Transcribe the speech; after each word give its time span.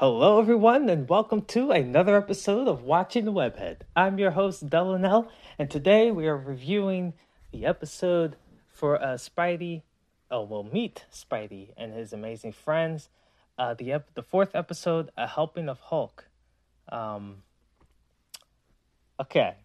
Hello, 0.00 0.40
everyone, 0.40 0.88
and 0.88 1.06
welcome 1.10 1.42
to 1.42 1.72
another 1.72 2.16
episode 2.16 2.68
of 2.68 2.82
Watching 2.82 3.26
the 3.26 3.32
Webhead. 3.34 3.82
I'm 3.94 4.18
your 4.18 4.30
host, 4.30 4.70
Delanel, 4.70 5.28
and 5.58 5.70
today 5.70 6.10
we 6.10 6.26
are 6.26 6.38
reviewing 6.38 7.12
the 7.52 7.66
episode 7.66 8.36
for 8.72 8.96
uh, 8.96 9.18
Spidey. 9.18 9.82
Oh, 10.30 10.44
we'll 10.44 10.62
meet 10.62 11.04
Spidey 11.12 11.74
and 11.76 11.92
his 11.92 12.14
amazing 12.14 12.52
friends. 12.52 13.10
Uh, 13.58 13.74
the 13.74 13.92
ep- 13.92 14.14
the 14.14 14.22
fourth 14.22 14.54
episode, 14.54 15.10
A 15.18 15.26
Helping 15.26 15.68
of 15.68 15.80
Hulk. 15.80 16.24
Um, 16.90 17.42
okay. 19.20 19.56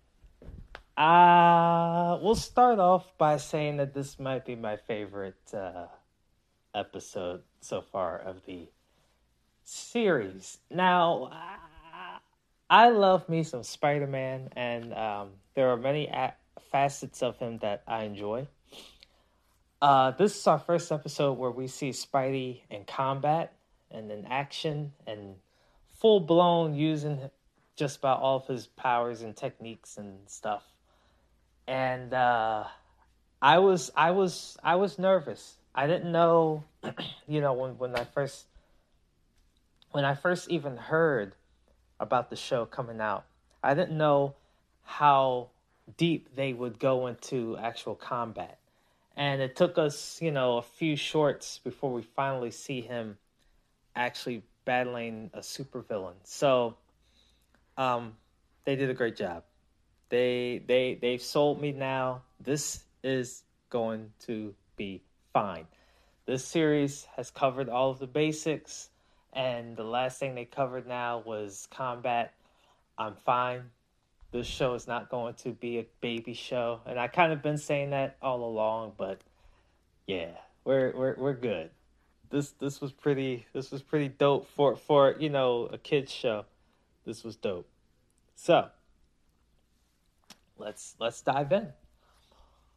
Uh, 0.97 2.19
we'll 2.21 2.35
start 2.35 2.79
off 2.79 3.17
by 3.17 3.37
saying 3.37 3.77
that 3.77 3.93
this 3.93 4.19
might 4.19 4.43
be 4.43 4.57
my 4.57 4.75
favorite 4.75 5.53
uh, 5.53 5.85
episode 6.73 7.43
so 7.61 7.81
far 7.81 8.17
of 8.19 8.45
the 8.45 8.67
series. 9.65 10.59
Now, 10.69 11.31
I 12.69 12.89
love 12.89 13.27
me 13.27 13.43
some 13.43 13.63
Spider 13.63 14.07
Man, 14.07 14.49
and 14.55 14.93
um, 14.93 15.29
there 15.55 15.69
are 15.69 15.77
many 15.77 16.07
a- 16.07 16.35
facets 16.71 17.21
of 17.21 17.37
him 17.37 17.57
that 17.59 17.83
I 17.87 18.03
enjoy. 18.03 18.47
Uh, 19.81 20.11
this 20.11 20.37
is 20.37 20.47
our 20.47 20.59
first 20.59 20.91
episode 20.91 21.33
where 21.33 21.51
we 21.51 21.67
see 21.67 21.89
Spidey 21.89 22.61
in 22.69 22.85
combat 22.85 23.53
and 23.91 24.09
in 24.11 24.25
action 24.25 24.93
and 25.05 25.35
full 25.99 26.19
blown 26.19 26.73
using 26.73 27.29
just 27.75 27.97
about 27.97 28.21
all 28.21 28.37
of 28.37 28.47
his 28.47 28.67
powers 28.67 29.21
and 29.21 29.35
techniques 29.35 29.97
and 29.97 30.17
stuff. 30.27 30.63
And 31.67 32.13
uh, 32.13 32.65
I 33.41 33.59
was 33.59 33.91
I 33.95 34.11
was 34.11 34.57
I 34.63 34.75
was 34.75 34.97
nervous. 34.97 35.55
I 35.73 35.87
didn't 35.87 36.11
know, 36.11 36.63
you 37.27 37.41
know, 37.41 37.53
when 37.53 37.77
when 37.77 37.95
I 37.95 38.05
first 38.05 38.45
when 39.95 40.03
I 40.03 40.13
first 40.13 40.49
even 40.49 40.75
heard 40.75 41.35
about 42.01 42.29
the 42.29 42.35
show 42.35 42.65
coming 42.65 42.99
out, 42.99 43.23
I 43.63 43.73
didn't 43.75 43.97
know 43.97 44.35
how 44.83 45.51
deep 45.95 46.35
they 46.35 46.51
would 46.51 46.79
go 46.79 47.07
into 47.07 47.55
actual 47.57 47.95
combat. 47.95 48.57
And 49.15 49.41
it 49.41 49.55
took 49.55 49.77
us, 49.77 50.21
you 50.21 50.31
know, 50.31 50.57
a 50.57 50.61
few 50.61 50.97
shorts 50.97 51.61
before 51.63 51.93
we 51.93 52.01
finally 52.01 52.51
see 52.51 52.81
him 52.81 53.17
actually 53.95 54.43
battling 54.65 55.29
a 55.33 55.39
supervillain. 55.39 56.15
So 56.25 56.75
um 57.77 58.17
they 58.65 58.75
did 58.75 58.89
a 58.89 58.93
great 58.93 59.15
job. 59.15 59.43
They 60.09 60.61
they 60.67 60.99
they've 61.01 61.21
sold 61.21 61.61
me 61.61 61.71
now. 61.71 62.23
This 62.41 62.83
is 63.01 63.43
going 63.69 64.11
to 64.25 64.53
be 64.75 65.03
fine. 65.31 65.67
This 66.25 66.43
series 66.43 67.07
has 67.15 67.31
covered 67.31 67.69
all 67.69 67.91
of 67.91 67.99
the 67.99 68.07
basics 68.07 68.89
and 69.35 69.75
the 69.75 69.83
last 69.83 70.17
thing 70.17 70.33
they 70.33 70.45
covered 70.45 70.87
now 70.87 71.21
was 71.25 71.67
combat. 71.69 72.33
I'm 72.97 73.15
fine. 73.15 73.63
This 74.31 74.47
show 74.47 74.73
is 74.73 74.87
not 74.87 75.09
going 75.09 75.35
to 75.35 75.51
be 75.51 75.77
a 75.79 75.85
baby 76.01 76.33
show, 76.33 76.79
and 76.85 76.99
I 76.99 77.07
kind 77.07 77.31
of 77.31 77.41
been 77.41 77.57
saying 77.57 77.91
that 77.91 78.17
all 78.21 78.43
along, 78.43 78.93
but 78.97 79.21
yeah, 80.07 80.31
we're 80.63 80.91
we're 80.95 81.15
we're 81.17 81.33
good. 81.33 81.69
This 82.29 82.51
this 82.51 82.81
was 82.81 82.91
pretty 82.91 83.45
this 83.53 83.71
was 83.71 83.81
pretty 83.81 84.09
dope 84.09 84.47
for 84.47 84.75
for 84.75 85.15
you 85.19 85.29
know 85.29 85.69
a 85.71 85.77
kids 85.77 86.11
show. 86.11 86.45
This 87.05 87.23
was 87.23 87.35
dope. 87.35 87.67
So 88.35 88.69
let's 90.57 90.95
let's 90.99 91.21
dive 91.21 91.51
in. 91.51 91.69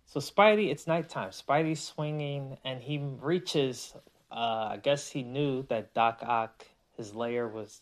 So 0.06 0.20
Spidey, 0.20 0.70
it's 0.70 0.86
nighttime. 0.86 1.30
Spidey's 1.30 1.80
swinging, 1.80 2.56
and 2.64 2.80
he 2.82 2.98
reaches 2.98 3.94
uh, 4.30 4.68
I 4.72 4.78
guess 4.82 5.08
he 5.08 5.22
knew 5.22 5.62
that 5.68 5.94
Doc 5.94 6.20
Ock, 6.22 6.66
his 6.96 7.14
layer 7.14 7.48
was, 7.48 7.80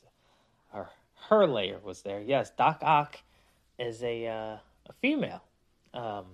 or 0.72 0.91
her 1.28 1.47
layer 1.47 1.78
was 1.83 2.03
there. 2.03 2.20
Yes, 2.20 2.50
Doc 2.56 2.80
Ock 2.83 3.19
is 3.78 4.03
a 4.03 4.27
uh, 4.27 4.56
a 4.88 4.92
female, 5.00 5.42
um, 5.92 6.27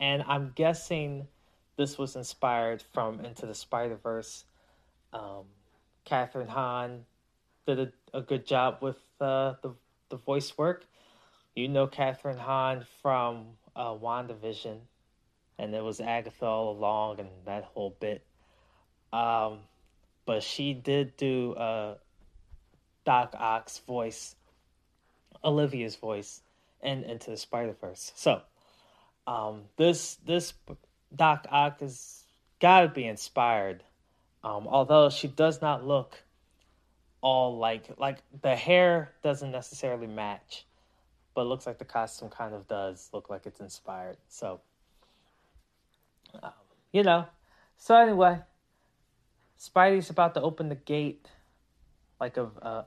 and 0.00 0.24
I'm 0.26 0.52
guessing 0.54 1.28
this 1.76 1.96
was 1.96 2.16
inspired 2.16 2.82
from 2.92 3.20
Into 3.24 3.46
the 3.46 3.54
Spider 3.54 3.96
Verse. 3.96 4.44
Um, 5.12 5.44
Kathryn 6.06 6.48
Hahn 6.48 7.04
did 7.66 7.78
a, 7.78 7.92
a 8.18 8.22
good 8.22 8.46
job 8.46 8.78
with 8.80 8.98
uh, 9.20 9.54
the 9.62 9.74
the 10.08 10.16
voice 10.16 10.58
work. 10.58 10.86
You 11.54 11.68
know 11.68 11.86
Kathryn 11.86 12.38
Hahn 12.38 12.84
from 13.00 13.46
uh, 13.76 13.94
WandaVision, 13.94 14.78
and 15.58 15.74
it 15.74 15.82
was 15.82 16.00
Agatha 16.00 16.46
all 16.46 16.72
along, 16.76 17.20
and 17.20 17.28
that 17.44 17.64
whole 17.64 17.96
bit. 18.00 18.24
Um, 19.12 19.58
but 20.26 20.42
she 20.42 20.74
did 20.74 21.16
do 21.16 21.54
uh, 21.54 21.94
Doc 23.04 23.34
Ock's 23.36 23.78
voice, 23.78 24.36
Olivia's 25.42 25.96
voice, 25.96 26.42
and 26.82 27.04
into 27.04 27.30
the 27.30 27.36
Spider 27.36 27.74
Verse. 27.80 28.12
So, 28.14 28.40
um, 29.26 29.62
this 29.76 30.16
this 30.26 30.52
Doc 31.14 31.46
Ock 31.50 31.80
has 31.80 32.24
got 32.60 32.82
to 32.82 32.88
be 32.88 33.06
inspired. 33.06 33.82
Um, 34.42 34.66
although 34.68 35.10
she 35.10 35.28
does 35.28 35.60
not 35.60 35.86
look 35.86 36.22
all 37.20 37.58
like 37.58 37.90
like 37.98 38.18
the 38.40 38.56
hair 38.56 39.12
doesn't 39.22 39.50
necessarily 39.50 40.06
match, 40.06 40.64
but 41.34 41.46
looks 41.46 41.66
like 41.66 41.78
the 41.78 41.84
costume 41.84 42.28
kind 42.28 42.54
of 42.54 42.66
does 42.68 43.10
look 43.12 43.28
like 43.28 43.46
it's 43.46 43.60
inspired. 43.60 44.16
So, 44.28 44.60
um, 46.42 46.52
you 46.92 47.02
know. 47.02 47.26
So 47.76 47.96
anyway, 47.96 48.38
Spidey's 49.60 50.08
about 50.08 50.32
to 50.34 50.40
open 50.40 50.70
the 50.70 50.74
gate, 50.74 51.28
like 52.18 52.38
a 52.38 52.44
a, 52.62 52.86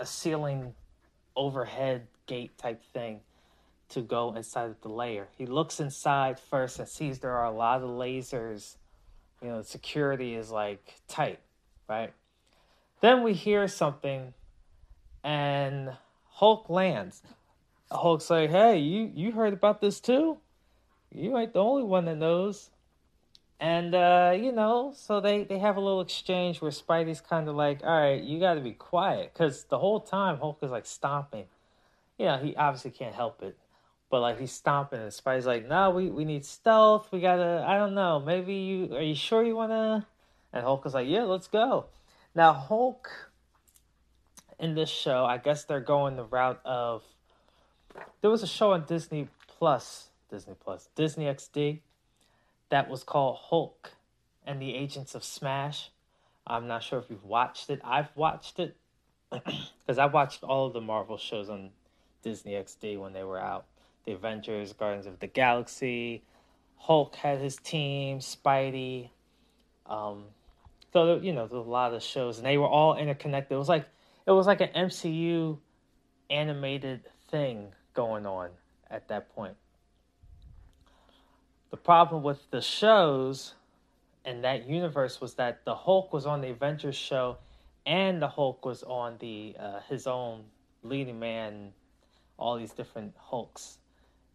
a 0.00 0.06
ceiling 0.06 0.74
overhead 1.36 2.08
gate 2.26 2.58
type 2.58 2.82
thing, 2.92 3.20
to 3.90 4.00
go 4.00 4.34
inside 4.34 4.70
of 4.70 4.80
the 4.80 4.88
layer. 4.88 5.28
He 5.38 5.46
looks 5.46 5.78
inside 5.78 6.40
first 6.40 6.80
and 6.80 6.88
sees 6.88 7.20
there 7.20 7.36
are 7.36 7.44
a 7.44 7.52
lot 7.52 7.82
of 7.82 7.90
lasers. 7.90 8.76
You 9.40 9.48
know, 9.48 9.62
security 9.62 10.34
is 10.34 10.50
like 10.50 10.96
tight, 11.06 11.38
right? 11.88 12.12
Then 13.00 13.22
we 13.22 13.32
hear 13.32 13.68
something, 13.68 14.34
and 15.22 15.92
Hulk 16.30 16.68
lands. 16.68 17.22
Hulk's 17.92 18.28
like, 18.28 18.50
"Hey, 18.50 18.78
you 18.78 19.12
you 19.14 19.30
heard 19.30 19.52
about 19.52 19.80
this 19.80 20.00
too? 20.00 20.38
You 21.14 21.38
ain't 21.38 21.52
the 21.52 21.62
only 21.62 21.84
one 21.84 22.06
that 22.06 22.16
knows." 22.16 22.70
And 23.60 23.94
uh, 23.94 24.34
you 24.36 24.52
know, 24.52 24.92
so 24.94 25.20
they 25.20 25.42
they 25.42 25.58
have 25.58 25.76
a 25.76 25.80
little 25.80 26.00
exchange 26.00 26.60
where 26.60 26.70
Spidey's 26.70 27.20
kind 27.20 27.48
of 27.48 27.56
like, 27.56 27.80
"All 27.82 28.00
right, 28.00 28.22
you 28.22 28.38
got 28.38 28.54
to 28.54 28.60
be 28.60 28.72
quiet," 28.72 29.32
because 29.32 29.64
the 29.64 29.78
whole 29.78 30.00
time 30.00 30.38
Hulk 30.38 30.58
is 30.62 30.70
like 30.70 30.86
stomping. 30.86 31.46
You 32.18 32.26
know, 32.26 32.38
he 32.38 32.54
obviously 32.54 32.92
can't 32.92 33.14
help 33.14 33.42
it, 33.42 33.56
but 34.10 34.20
like 34.20 34.38
he's 34.38 34.52
stomping, 34.52 35.00
and 35.00 35.10
Spidey's 35.10 35.46
like, 35.46 35.66
"No, 35.66 35.90
we 35.90 36.08
we 36.08 36.24
need 36.24 36.44
stealth. 36.44 37.10
We 37.10 37.20
gotta. 37.20 37.64
I 37.66 37.76
don't 37.78 37.94
know. 37.94 38.20
Maybe 38.20 38.54
you 38.54 38.94
are 38.96 39.02
you 39.02 39.16
sure 39.16 39.42
you 39.44 39.56
wanna?" 39.56 40.06
And 40.52 40.62
Hulk 40.62 40.86
is 40.86 40.94
like, 40.94 41.08
"Yeah, 41.08 41.24
let's 41.24 41.48
go." 41.48 41.86
Now 42.36 42.52
Hulk 42.52 43.10
in 44.60 44.74
this 44.74 44.88
show, 44.88 45.24
I 45.24 45.38
guess 45.38 45.64
they're 45.64 45.80
going 45.80 46.14
the 46.14 46.24
route 46.24 46.60
of. 46.64 47.02
There 48.20 48.30
was 48.30 48.44
a 48.44 48.46
show 48.46 48.72
on 48.72 48.84
Disney 48.84 49.28
Plus, 49.48 50.10
Disney 50.30 50.54
Plus, 50.60 50.88
Disney 50.94 51.24
XD 51.24 51.80
that 52.70 52.88
was 52.88 53.04
called 53.04 53.38
Hulk 53.40 53.92
and 54.46 54.60
the 54.60 54.74
Agents 54.74 55.14
of 55.14 55.24
Smash. 55.24 55.90
I'm 56.46 56.66
not 56.66 56.82
sure 56.82 56.98
if 56.98 57.06
you've 57.10 57.24
watched 57.24 57.70
it. 57.70 57.80
I've 57.84 58.08
watched 58.16 58.58
it 58.58 58.76
because 59.30 59.98
I 59.98 60.06
watched 60.06 60.42
all 60.42 60.66
of 60.66 60.72
the 60.72 60.80
Marvel 60.80 61.18
shows 61.18 61.50
on 61.50 61.70
Disney 62.22 62.52
XD 62.52 62.98
when 62.98 63.12
they 63.12 63.24
were 63.24 63.38
out. 63.38 63.66
The 64.06 64.12
Avengers, 64.12 64.72
Guardians 64.72 65.06
of 65.06 65.20
the 65.20 65.26
Galaxy, 65.26 66.22
Hulk 66.76 67.14
had 67.16 67.38
his 67.38 67.56
team, 67.56 68.20
Spidey. 68.20 69.10
Um, 69.86 70.24
so 70.92 71.16
you 71.16 71.32
know, 71.32 71.46
there's 71.46 71.66
a 71.66 71.68
lot 71.68 71.92
of 71.92 72.02
shows, 72.02 72.38
and 72.38 72.46
they 72.46 72.56
were 72.56 72.66
all 72.66 72.96
interconnected. 72.96 73.54
It 73.54 73.58
was 73.58 73.68
like 73.68 73.86
it 74.26 74.30
was 74.30 74.46
like 74.46 74.60
an 74.60 74.70
MCU 74.74 75.58
animated 76.30 77.02
thing 77.30 77.68
going 77.94 78.26
on 78.26 78.50
at 78.90 79.08
that 79.08 79.34
point. 79.34 79.54
The 81.70 81.76
problem 81.76 82.22
with 82.22 82.50
the 82.50 82.62
shows 82.62 83.54
in 84.24 84.42
that 84.42 84.68
universe 84.68 85.20
was 85.20 85.34
that 85.34 85.64
the 85.64 85.74
Hulk 85.74 86.12
was 86.12 86.24
on 86.24 86.40
the 86.40 86.50
Avengers 86.50 86.96
show, 86.96 87.38
and 87.84 88.22
the 88.22 88.28
Hulk 88.28 88.64
was 88.64 88.82
on 88.82 89.16
the 89.18 89.54
uh, 89.58 89.80
his 89.88 90.06
own 90.06 90.44
leading 90.82 91.18
man, 91.18 91.72
all 92.38 92.56
these 92.56 92.72
different 92.72 93.14
Hulks, 93.18 93.78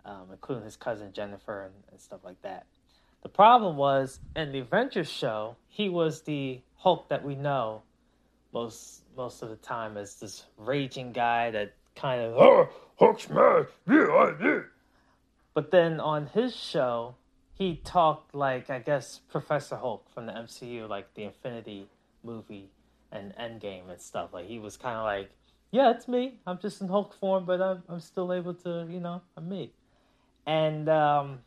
um, 0.05 0.27
including 0.31 0.63
his 0.63 0.75
cousin 0.75 1.11
Jennifer 1.13 1.63
and, 1.63 1.73
and 1.91 1.99
stuff 1.99 2.19
like 2.23 2.41
that. 2.43 2.65
The 3.23 3.29
problem 3.29 3.77
was 3.77 4.19
in 4.35 4.51
the 4.51 4.59
Avengers 4.59 5.09
show, 5.09 5.55
he 5.69 5.89
was 5.89 6.21
the 6.21 6.61
Hulk 6.75 7.09
that 7.09 7.23
we 7.23 7.35
know 7.35 7.81
most 8.53 9.01
most 9.17 9.41
of 9.41 9.49
the 9.49 9.55
time 9.55 9.97
as 9.97 10.15
this 10.15 10.45
raging 10.57 11.11
guy 11.11 11.49
that 11.51 11.73
kind 11.95 12.21
of 12.21 12.33
oh, 12.37 12.69
Hulk 12.99 13.19
smash, 13.19 13.67
yeah, 13.87 14.33
did. 14.39 14.63
But 15.53 15.71
then 15.71 15.99
on 15.99 16.27
his 16.27 16.55
show, 16.55 17.15
he 17.53 17.75
talked 17.77 18.33
like 18.33 18.69
I 18.69 18.79
guess 18.79 19.21
Professor 19.29 19.75
Hulk 19.75 20.09
from 20.13 20.25
the 20.25 20.33
MCU, 20.33 20.87
like 20.89 21.13
the 21.13 21.23
Infinity 21.23 21.87
movie 22.23 22.69
and 23.11 23.33
Endgame 23.35 23.89
and 23.89 24.01
stuff. 24.01 24.33
Like 24.33 24.47
he 24.47 24.59
was 24.59 24.75
kind 24.75 24.97
of 24.97 25.03
like, 25.03 25.29
yeah, 25.71 25.91
it's 25.91 26.07
me. 26.07 26.39
I'm 26.47 26.59
just 26.59 26.81
in 26.81 26.87
Hulk 26.87 27.13
form, 27.13 27.45
but 27.45 27.61
I'm 27.61 27.83
I'm 27.87 27.99
still 27.99 28.33
able 28.33 28.53
to, 28.55 28.87
you 28.89 28.99
know, 28.99 29.21
I'm 29.37 29.47
me. 29.47 29.71
And 30.45 30.89
um, 30.89 31.39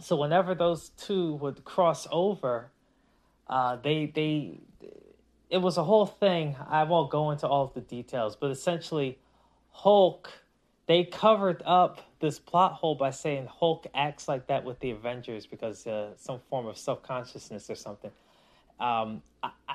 so 0.00 0.16
whenever 0.16 0.54
those 0.54 0.90
two 0.90 1.34
would 1.36 1.64
cross 1.64 2.06
over, 2.10 2.72
uh, 3.48 3.76
they 3.76 4.06
they 4.06 4.60
it 5.48 5.58
was 5.58 5.76
a 5.76 5.84
whole 5.84 6.06
thing. 6.06 6.56
I 6.68 6.84
won't 6.84 7.10
go 7.10 7.30
into 7.30 7.46
all 7.46 7.64
of 7.64 7.74
the 7.74 7.80
details, 7.80 8.36
but 8.36 8.50
essentially, 8.50 9.18
Hulk 9.70 10.41
they 10.86 11.04
covered 11.04 11.62
up 11.64 12.00
this 12.20 12.38
plot 12.38 12.74
hole 12.74 12.94
by 12.94 13.10
saying 13.10 13.46
Hulk 13.46 13.86
acts 13.94 14.28
like 14.28 14.46
that 14.48 14.64
with 14.64 14.80
the 14.80 14.90
Avengers 14.90 15.46
because 15.46 15.86
uh, 15.86 16.10
some 16.16 16.40
form 16.50 16.66
of 16.66 16.76
self 16.76 17.02
consciousness 17.02 17.70
or 17.70 17.74
something. 17.74 18.10
Um, 18.80 19.22
I, 19.42 19.50
I, 19.68 19.74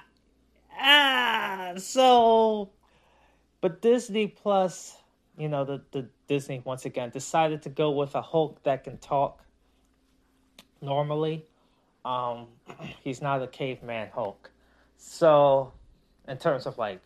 ah, 0.79 1.73
so, 1.77 2.69
but 3.61 3.81
Disney 3.81 4.27
Plus, 4.27 4.97
you 5.37 5.47
know, 5.47 5.63
the 5.63 5.81
the 5.91 6.07
Disney 6.27 6.61
once 6.65 6.85
again 6.85 7.09
decided 7.09 7.61
to 7.63 7.69
go 7.69 7.91
with 7.91 8.15
a 8.15 8.21
Hulk 8.21 8.61
that 8.63 8.83
can 8.83 8.97
talk 8.97 9.43
normally. 10.81 11.45
Um, 12.03 12.47
he's 13.03 13.21
not 13.21 13.41
a 13.41 13.47
caveman 13.47 14.09
Hulk. 14.13 14.51
So, 14.97 15.73
in 16.27 16.37
terms 16.37 16.65
of 16.65 16.77
like 16.77 17.01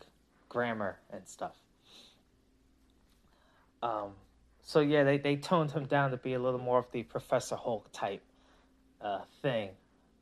grammar 0.48 0.98
and 1.10 1.26
stuff. 1.26 1.61
Um, 3.82 4.12
so 4.62 4.80
yeah, 4.80 5.04
they, 5.04 5.18
they 5.18 5.36
toned 5.36 5.72
him 5.72 5.86
down 5.86 6.12
to 6.12 6.16
be 6.16 6.34
a 6.34 6.38
little 6.38 6.60
more 6.60 6.78
of 6.78 6.86
the 6.92 7.02
Professor 7.02 7.56
Hulk 7.56 7.90
type 7.92 8.22
uh, 9.00 9.20
thing, 9.42 9.70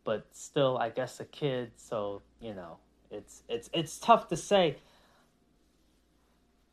but 0.05 0.27
still, 0.33 0.79
I 0.79 0.89
guess 0.89 1.21
a 1.21 1.25
kid. 1.25 1.73
So 1.77 2.23
you 2.41 2.55
know, 2.55 2.79
it's 3.11 3.43
it's 3.49 3.69
it's 3.73 3.99
tough 3.99 4.29
to 4.29 4.37
say. 4.37 4.77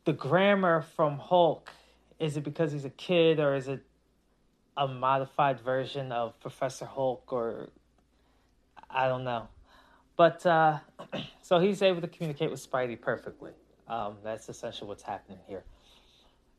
The 0.06 0.14
grammar 0.14 0.84
from 0.96 1.18
Hulk 1.18 1.70
is 2.18 2.38
it 2.38 2.44
because 2.46 2.72
he's 2.72 2.86
a 2.86 2.90
kid 2.90 3.42
or 3.42 3.56
is 3.56 3.68
it 3.68 3.82
a 4.78 4.88
modified 4.88 5.60
version 5.60 6.12
of 6.12 6.40
Professor 6.40 6.86
Hulk 6.86 7.34
or 7.34 7.70
I 8.90 9.08
don't 9.08 9.24
know. 9.24 9.50
But 10.16 10.46
uh, 10.46 10.80
so 11.42 11.60
he's 11.60 11.82
able 11.82 12.02
to 12.02 12.08
communicate 12.08 12.52
with 12.52 12.66
Spidey 12.66 13.00
perfectly. 13.00 13.52
Um, 13.88 14.18
that's 14.24 14.50
essentially 14.50 14.88
what's 14.88 15.04
happening 15.04 15.40
here. 15.48 15.64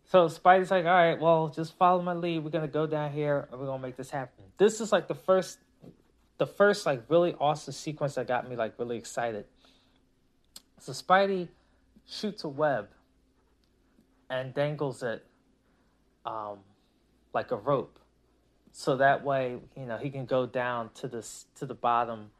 So 0.08 0.26
Spidey's 0.26 0.70
like, 0.70 0.87
all 0.87 0.90
right, 0.90 1.20
well, 1.20 1.49
just 1.49 1.76
follow 1.76 2.00
my 2.00 2.14
lead. 2.14 2.43
We're 2.43 2.50
gonna 2.50 2.66
go 2.66 2.87
down 2.87 3.12
here 3.12 3.46
and 3.50 3.60
we're 3.60 3.66
gonna 3.66 3.82
make 3.82 3.96
this 3.96 4.10
happen. 4.10 4.44
This 4.56 4.81
is 4.81 4.90
like 4.90 5.06
the 5.06 5.14
first, 5.14 5.58
the 6.38 6.46
first 6.46 6.87
like 6.87 7.02
really 7.10 7.34
awesome 7.38 7.75
sequence 7.75 8.14
that 8.14 8.26
got 8.26 8.49
me 8.49 8.56
like 8.56 8.78
really 8.78 8.96
excited. 8.96 9.44
So 10.81 10.93
Spidey 10.93 11.49
shoots 12.06 12.43
a 12.44 12.49
web 12.49 12.88
and 14.31 14.55
dangles 14.55 15.02
it, 15.02 15.26
um, 16.25 16.61
like 17.34 17.50
a 17.50 17.56
rope, 17.56 17.99
so 18.72 18.96
that 18.96 19.25
way 19.25 19.58
you 19.76 19.84
know 19.84 19.99
he 19.99 20.08
can 20.08 20.25
go 20.25 20.46
down 20.46 20.88
to 20.94 21.08
this 21.08 21.44
to 21.56 21.66
the 21.66 21.75
bottom, 21.75 22.31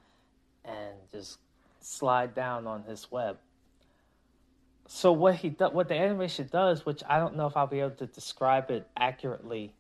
and 0.65 0.95
just 1.13 1.39
slide 1.81 2.35
down 2.35 2.67
on 2.67 2.85
his 2.85 3.11
web 3.11 3.37
so 4.91 5.13
what 5.13 5.37
he 5.37 5.51
do, 5.51 5.67
what 5.67 5.89
the 5.89 5.95
animation 5.95 6.49
does, 6.51 6.87
which 6.87 7.03
I 7.07 7.19
don't 7.19 7.37
know 7.37 7.47
if 7.47 7.57
I'll 7.59 7.67
be 7.67 7.81
able 7.81 7.91
to 7.97 8.07
describe 8.07 8.71
it 8.71 8.89
accurately. 8.97 9.75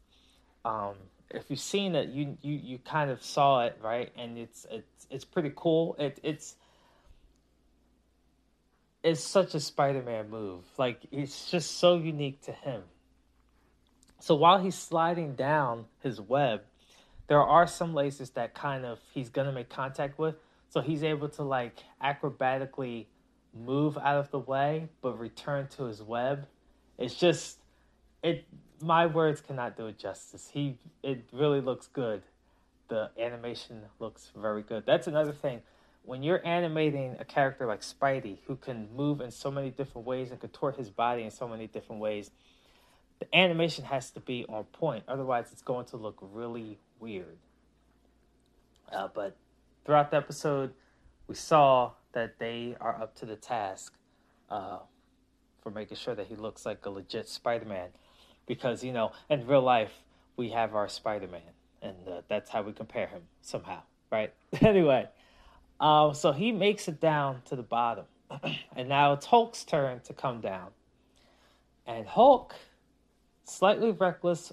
Um, 0.66 0.96
if 1.30 1.44
you've 1.48 1.58
seen 1.58 1.94
it, 1.94 2.10
you 2.10 2.36
you 2.42 2.52
you 2.62 2.78
kind 2.78 3.10
of 3.10 3.22
saw 3.22 3.64
it, 3.64 3.78
right? 3.82 4.12
And 4.18 4.36
it's 4.36 4.66
it's 4.70 5.06
it's 5.10 5.24
pretty 5.24 5.50
cool. 5.56 5.96
It 5.98 6.20
it's 6.22 6.56
it's 9.02 9.24
such 9.24 9.54
a 9.54 9.60
Spider-Man 9.60 10.28
move. 10.28 10.64
Like 10.76 11.00
it's 11.10 11.50
just 11.50 11.78
so 11.78 11.96
unique 11.96 12.42
to 12.42 12.52
him. 12.52 12.82
So 14.20 14.34
while 14.34 14.58
he's 14.58 14.74
sliding 14.74 15.36
down 15.36 15.86
his 16.02 16.20
web, 16.20 16.60
there 17.28 17.42
are 17.42 17.66
some 17.66 17.94
lasers 17.94 18.34
that 18.34 18.54
kind 18.54 18.84
of 18.84 18.98
he's 19.14 19.30
gonna 19.30 19.52
make 19.52 19.70
contact 19.70 20.18
with. 20.18 20.34
So 20.68 20.82
he's 20.82 21.02
able 21.02 21.30
to 21.30 21.44
like 21.44 21.78
acrobatically 22.04 23.06
move 23.54 23.96
out 23.98 24.16
of 24.16 24.30
the 24.30 24.38
way 24.38 24.88
but 25.00 25.18
return 25.18 25.68
to 25.68 25.84
his 25.84 26.02
web. 26.02 26.46
It's 26.98 27.14
just 27.14 27.58
it 28.22 28.44
my 28.80 29.06
words 29.06 29.40
cannot 29.40 29.76
do 29.76 29.86
it 29.86 29.98
justice. 29.98 30.50
He 30.52 30.78
it 31.02 31.24
really 31.32 31.60
looks 31.60 31.86
good. 31.86 32.22
The 32.88 33.10
animation 33.18 33.82
looks 33.98 34.30
very 34.36 34.62
good. 34.62 34.84
That's 34.86 35.06
another 35.06 35.32
thing. 35.32 35.62
When 36.04 36.22
you're 36.22 36.44
animating 36.46 37.16
a 37.20 37.24
character 37.24 37.66
like 37.66 37.82
Spidey 37.82 38.38
who 38.46 38.56
can 38.56 38.88
move 38.96 39.20
in 39.20 39.30
so 39.30 39.50
many 39.50 39.70
different 39.70 40.06
ways 40.06 40.30
and 40.30 40.40
contort 40.40 40.76
his 40.76 40.88
body 40.88 41.22
in 41.22 41.30
so 41.30 41.46
many 41.46 41.66
different 41.66 42.00
ways, 42.00 42.30
the 43.18 43.36
animation 43.36 43.84
has 43.84 44.10
to 44.12 44.20
be 44.20 44.46
on 44.48 44.64
point. 44.64 45.04
Otherwise, 45.06 45.48
it's 45.52 45.60
going 45.60 45.84
to 45.86 45.98
look 45.98 46.16
really 46.20 46.78
weird. 46.98 47.36
Uh, 48.90 49.08
but 49.14 49.36
throughout 49.84 50.10
the 50.10 50.16
episode, 50.16 50.72
we 51.26 51.34
saw 51.34 51.92
that 52.18 52.38
they 52.38 52.74
are 52.80 53.00
up 53.00 53.14
to 53.14 53.26
the 53.26 53.36
task 53.36 53.94
uh, 54.50 54.78
for 55.62 55.70
making 55.70 55.96
sure 55.96 56.16
that 56.16 56.26
he 56.26 56.34
looks 56.34 56.66
like 56.66 56.84
a 56.84 56.90
legit 56.90 57.28
Spider-Man, 57.28 57.90
because 58.46 58.82
you 58.82 58.92
know 58.92 59.12
in 59.30 59.46
real 59.46 59.62
life 59.62 59.92
we 60.36 60.50
have 60.50 60.74
our 60.74 60.88
Spider-Man, 60.88 61.40
and 61.80 61.96
uh, 62.08 62.22
that's 62.28 62.50
how 62.50 62.62
we 62.62 62.72
compare 62.72 63.06
him 63.06 63.22
somehow, 63.40 63.82
right? 64.10 64.32
anyway, 64.60 65.08
uh, 65.78 66.12
so 66.12 66.32
he 66.32 66.50
makes 66.50 66.88
it 66.88 67.00
down 67.00 67.42
to 67.44 67.54
the 67.54 67.62
bottom, 67.62 68.06
and 68.76 68.88
now 68.88 69.12
it's 69.12 69.26
Hulk's 69.26 69.62
turn 69.64 70.00
to 70.00 70.12
come 70.12 70.40
down, 70.40 70.70
and 71.86 72.04
Hulk, 72.04 72.54
slightly 73.44 73.92
reckless, 73.92 74.52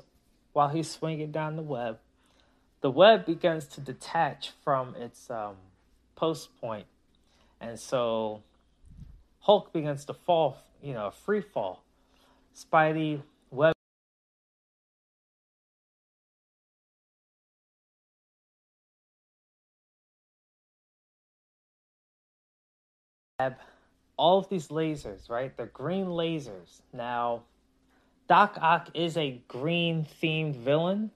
while 0.54 0.70
he's 0.70 0.90
swinging 0.90 1.32
down 1.32 1.56
the 1.56 1.64
web, 1.64 1.98
the 2.82 2.92
web 2.92 3.26
begins 3.26 3.66
to 3.70 3.82
detach 3.82 4.52
from 4.64 4.96
its 4.96 5.32
um, 5.32 5.56
post 6.16 6.56
point 6.62 6.86
and 7.62 7.80
so 7.80 8.44
Hulk 9.40 9.72
begins 9.74 10.06
to 10.06 10.13
fall, 10.13 10.57
you 10.81 10.94
know, 10.94 11.12
free 11.12 11.42
fall. 11.42 11.84
Spidey, 12.56 13.22
Web. 13.52 13.75
All 24.18 24.40
of 24.40 24.50
these 24.50 24.69
lasers, 24.69 25.30
right? 25.30 25.56
They're 25.56 25.66
green 25.68 26.06
lasers. 26.06 26.81
Now, 26.94 27.44
Doc 28.28 28.57
Ock 28.62 28.90
is 28.94 29.18
a 29.18 29.42
green 29.47 30.07
themed 30.21 30.56
villain. 30.56 31.12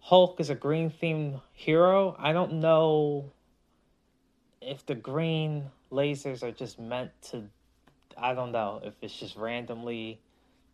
Hulk 0.00 0.38
is 0.38 0.50
a 0.50 0.54
green 0.54 0.90
themed 0.90 1.40
hero. 1.52 2.14
I 2.18 2.32
don't 2.32 2.54
know 2.54 3.32
if 4.64 4.86
the 4.86 4.94
green 4.94 5.64
lasers 5.90 6.42
are 6.42 6.52
just 6.52 6.78
meant 6.78 7.10
to 7.30 7.44
I 8.16 8.34
don't 8.34 8.52
know 8.52 8.80
if 8.84 8.94
it's 9.00 9.18
just 9.18 9.36
randomly 9.36 10.20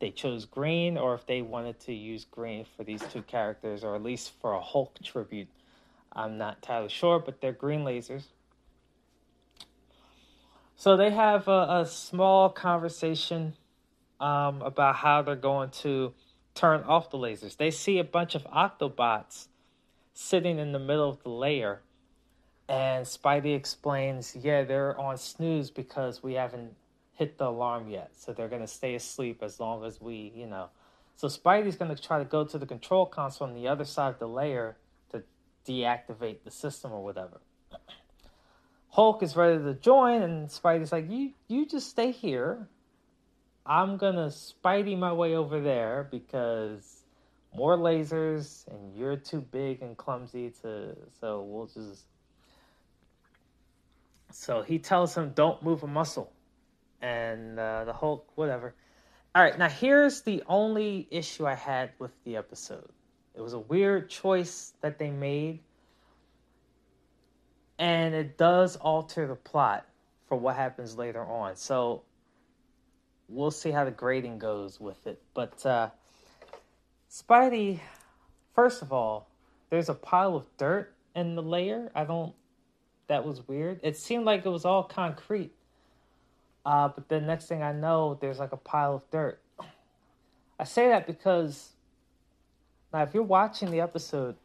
they 0.00 0.11
chose 0.11 0.45
green 0.45 0.97
or 0.97 1.14
if 1.14 1.26
they 1.26 1.42
wanted 1.42 1.80
to 1.80 1.92
use 1.92 2.25
green 2.25 2.64
for 2.76 2.85
these 2.85 3.02
two 3.12 3.23
characters 3.23 3.83
or 3.83 3.97
at 3.97 4.02
least 4.02 4.33
for 4.40 4.52
a 4.52 4.61
Hulk 4.61 4.97
tribute. 5.02 5.49
I'm 6.12 6.38
not 6.38 6.57
entirely 6.57 6.88
sure, 6.88 7.18
but 7.18 7.40
they're 7.40 7.52
green 7.52 7.80
lasers. 7.80 8.25
So 10.76 10.97
they 10.97 11.11
have 11.11 11.49
a, 11.49 11.80
a 11.80 11.87
small 11.87 12.49
conversation 12.49 13.54
um, 14.21 14.62
about 14.62 14.97
how 14.97 15.23
they're 15.23 15.35
going 15.35 15.71
to 15.71 16.14
turn 16.54 16.83
off 16.85 17.11
the 17.11 17.18
lasers. 17.18 17.57
They 17.57 17.73
see 17.73 17.99
a 17.99 18.04
bunch 18.04 18.37
of 18.37 18.45
Octobots 18.45 19.49
sitting 20.14 20.59
in 20.59 20.73
the 20.73 20.78
middle 20.78 21.09
of 21.09 21.23
the 21.23 21.30
layer 21.30 21.83
and 22.68 23.06
Spidey 23.06 23.56
explains, 23.56 24.37
yeah, 24.37 24.62
they're 24.62 24.98
on 25.00 25.16
snooze 25.16 25.70
because 25.70 26.22
we 26.22 26.34
haven't 26.34 26.75
hit 27.14 27.38
the 27.38 27.46
alarm 27.46 27.88
yet. 27.88 28.10
So 28.16 28.32
they're 28.32 28.48
going 28.48 28.62
to 28.62 28.68
stay 28.68 28.94
asleep 28.94 29.42
as 29.42 29.58
long 29.58 29.84
as 29.84 30.00
we, 30.00 30.32
you 30.34 30.46
know. 30.46 30.68
So 31.16 31.28
Spidey's 31.28 31.76
going 31.76 31.94
to 31.94 32.00
try 32.00 32.18
to 32.18 32.25
go 32.25 32.44
to 32.44 32.58
the 32.58 32.66
control 32.66 33.06
console 33.06 33.48
on 33.48 33.54
the 33.54 33.66
other 33.66 33.84
side 33.84 34.10
of 34.10 34.18
the 34.18 34.28
layer 34.28 34.76
to 35.10 35.22
deactivate 35.66 36.44
the 36.44 36.50
system 36.50 36.92
or 36.92 37.02
whatever. 37.02 37.40
Hulk 38.90 39.22
is 39.22 39.34
ready 39.34 39.58
to 39.62 39.75
join, 39.75 40.22
and 40.22 40.48
Spidey's 40.48 40.92
like, 40.92 41.10
"You, 41.10 41.32
you 41.48 41.66
just 41.66 41.90
stay 41.90 42.12
here. 42.12 42.68
I'm 43.66 43.96
gonna 43.96 44.28
Spidey 44.28 44.96
my 44.96 45.12
way 45.12 45.34
over 45.34 45.60
there 45.60 46.08
because 46.10 47.02
more 47.54 47.76
lasers, 47.76 48.66
and 48.68 48.96
you're 48.96 49.16
too 49.16 49.40
big 49.40 49.82
and 49.82 49.96
clumsy 49.96 50.52
to. 50.62 50.96
So 51.20 51.42
we'll 51.42 51.66
just 51.66 52.04
so 54.30 54.62
he 54.62 54.78
tells 54.78 55.14
him, 55.14 55.32
"Don't 55.35 55.62
move 55.62 55.82
a 55.82 55.87
muscle," 55.87 56.32
and 57.00 57.58
uh, 57.58 57.85
the 57.85 57.92
Hulk, 57.92 58.30
whatever. 58.37 58.75
All 59.35 59.42
right, 59.42 59.58
now 59.58 59.68
here's 59.68 60.23
the 60.23 60.42
only 60.47 61.06
issue 61.11 61.47
I 61.47 61.54
had 61.54 61.90
with 61.99 62.12
the 62.25 62.37
episode. 62.37 62.90
It 63.35 63.40
was 63.40 63.52
a 63.52 63.58
weird 63.58 64.11
choice 64.11 64.73
that 64.80 64.99
they 64.99 65.11
made, 65.11 65.61
and 67.78 68.14
it 68.14 68.37
does 68.38 68.76
alter 68.76 69.26
the 69.26 69.37
plot. 69.37 69.87
for 70.28 70.37
what 70.37 70.56
happens 70.56 70.97
later 70.97 71.25
on. 71.25 71.56
So 71.56 72.02
we'll 73.28 73.50
see 73.50 73.70
how 73.70 73.85
the 73.85 73.90
grading 73.90 74.38
goes 74.38 74.78
with 74.78 75.06
it. 75.06 75.20
But 75.35 75.64
uh, 75.64 75.90
Spidey, 77.11 77.80
first 78.54 78.82
of 78.82 78.92
all, 78.92 79.28
there's 79.70 79.88
a 79.88 79.94
pile 79.94 80.37
of 80.37 80.44
dirt 80.58 80.94
in 81.14 81.35
the 81.35 81.42
layer. 81.42 81.90
I 81.94 82.04
don't. 82.04 82.35
That 83.08 83.24
was 83.24 83.46
weird. 83.48 83.80
It 83.82 83.96
seemed 83.96 84.24
like 84.24 84.46
it 84.46 84.50
was 84.50 84.64
all 84.64 84.84
concrete. 84.84 85.52
Uh, 86.64 86.88
but 86.88 87.08
then 87.08 87.26
next 87.26 87.46
thing 87.46 87.62
I 87.62 87.72
know, 87.72 88.18
there's 88.20 88.38
like 88.38 88.52
a 88.52 88.56
pile 88.56 88.96
of 88.96 89.10
dirt. 89.10 89.40
I 90.58 90.64
say 90.64 90.88
that 90.88 91.06
because 91.06 91.72
now, 92.92 93.02
if 93.02 93.12
you're 93.12 93.22
watching 93.22 93.70
the 93.70 93.80
episode, 93.80 94.36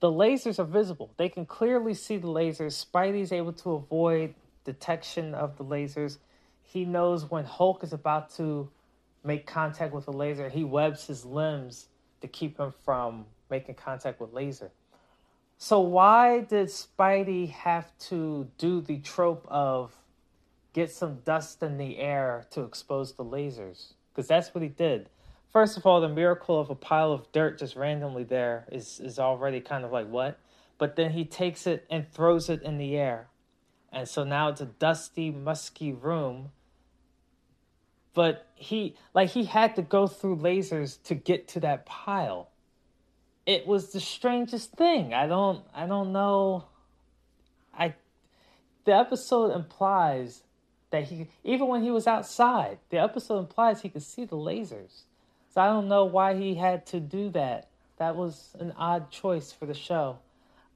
the 0.00 0.08
lasers 0.08 0.58
are 0.58 0.64
visible. 0.64 1.12
They 1.16 1.28
can 1.28 1.46
clearly 1.46 1.94
see 1.94 2.16
the 2.18 2.28
lasers. 2.28 2.84
Spidey's 2.84 3.32
able 3.32 3.52
to 3.54 3.72
avoid 3.72 4.34
detection 4.64 5.34
of 5.34 5.56
the 5.56 5.64
lasers. 5.64 6.18
He 6.62 6.84
knows 6.84 7.30
when 7.30 7.44
Hulk 7.44 7.82
is 7.82 7.92
about 7.92 8.30
to 8.36 8.68
make 9.24 9.46
contact 9.46 9.94
with 9.94 10.08
a 10.08 10.10
laser, 10.10 10.48
he 10.48 10.64
webs 10.64 11.06
his 11.06 11.24
limbs 11.24 11.88
to 12.20 12.28
keep 12.28 12.58
him 12.58 12.72
from 12.84 13.26
making 13.50 13.76
contact 13.76 14.20
with 14.20 14.32
laser. 14.32 14.70
So 15.62 15.78
why 15.78 16.40
did 16.40 16.66
Spidey 16.66 17.50
have 17.50 17.96
to 18.08 18.48
do 18.58 18.80
the 18.80 18.98
trope 18.98 19.46
of 19.48 19.94
get 20.72 20.90
some 20.90 21.20
dust 21.24 21.62
in 21.62 21.78
the 21.78 21.98
air 21.98 22.46
to 22.50 22.62
expose 22.62 23.12
the 23.12 23.24
lasers? 23.24 23.92
Because 24.08 24.26
that's 24.26 24.52
what 24.52 24.62
he 24.62 24.68
did. 24.68 25.08
First 25.52 25.76
of 25.76 25.86
all, 25.86 26.00
the 26.00 26.08
miracle 26.08 26.58
of 26.58 26.68
a 26.68 26.74
pile 26.74 27.12
of 27.12 27.30
dirt 27.30 27.60
just 27.60 27.76
randomly 27.76 28.24
there 28.24 28.66
is 28.72 28.98
is 28.98 29.20
already 29.20 29.60
kind 29.60 29.84
of 29.84 29.92
like 29.92 30.08
what? 30.08 30.40
But 30.78 30.96
then 30.96 31.12
he 31.12 31.24
takes 31.24 31.64
it 31.68 31.86
and 31.88 32.10
throws 32.10 32.50
it 32.50 32.60
in 32.62 32.76
the 32.78 32.96
air. 32.96 33.28
And 33.92 34.08
so 34.08 34.24
now 34.24 34.48
it's 34.48 34.60
a 34.60 34.66
dusty, 34.66 35.30
musky 35.30 35.92
room 35.92 36.50
but 38.14 38.48
he 38.54 38.96
like 39.14 39.30
he 39.30 39.44
had 39.44 39.76
to 39.76 39.82
go 39.82 40.06
through 40.06 40.36
lasers 40.36 41.02
to 41.04 41.14
get 41.14 41.48
to 41.48 41.60
that 41.60 41.86
pile 41.86 42.51
it 43.46 43.66
was 43.66 43.92
the 43.92 44.00
strangest 44.00 44.72
thing. 44.72 45.14
I 45.14 45.26
don't 45.26 45.64
i 45.74 45.86
don't 45.86 46.12
know. 46.12 46.64
I 47.76 47.94
the 48.84 48.94
episode 48.94 49.52
implies 49.54 50.42
that 50.90 51.04
he 51.04 51.28
even 51.44 51.68
when 51.68 51.82
he 51.82 51.90
was 51.90 52.06
outside 52.06 52.78
the 52.90 52.98
episode 52.98 53.38
implies 53.38 53.82
he 53.82 53.88
could 53.88 54.02
see 54.02 54.24
the 54.24 54.36
lasers. 54.36 55.02
So 55.50 55.60
i 55.60 55.66
don't 55.66 55.88
know 55.88 56.04
why 56.04 56.34
he 56.34 56.54
had 56.54 56.86
to 56.86 57.00
do 57.00 57.30
that. 57.30 57.68
That 57.98 58.16
was 58.16 58.56
an 58.58 58.72
odd 58.76 59.10
choice 59.10 59.52
for 59.52 59.66
the 59.66 59.74
show. 59.74 60.18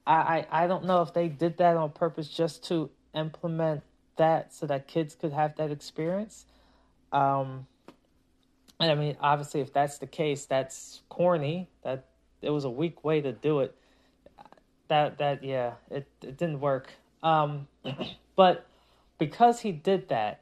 I 0.06 0.46
i, 0.50 0.64
I 0.64 0.66
don't 0.66 0.84
know 0.84 1.02
if 1.02 1.12
they 1.12 1.28
did 1.28 1.58
that 1.58 1.76
on 1.76 1.90
purpose 1.90 2.28
just 2.28 2.64
to 2.68 2.90
implement 3.14 3.82
that 4.16 4.52
so 4.52 4.66
that 4.66 4.86
kids 4.88 5.14
could 5.14 5.32
have 5.32 5.56
that 5.56 5.70
experience. 5.70 6.46
Um, 7.12 7.66
and 8.78 8.90
I 8.90 8.94
mean, 8.94 9.16
obviously, 9.20 9.60
if 9.60 9.72
that's 9.72 9.98
the 9.98 10.06
case, 10.06 10.44
that's 10.44 11.00
corny. 11.08 11.68
That 11.82 12.04
it 12.42 12.50
was 12.50 12.64
a 12.64 12.70
weak 12.70 13.04
way 13.04 13.20
to 13.20 13.32
do 13.32 13.60
it. 13.60 13.74
That 14.88 15.18
that 15.18 15.42
yeah, 15.42 15.74
it 15.90 16.06
it 16.22 16.36
didn't 16.36 16.60
work. 16.60 16.90
Um, 17.22 17.66
but 18.36 18.66
because 19.18 19.60
he 19.60 19.72
did 19.72 20.08
that, 20.08 20.40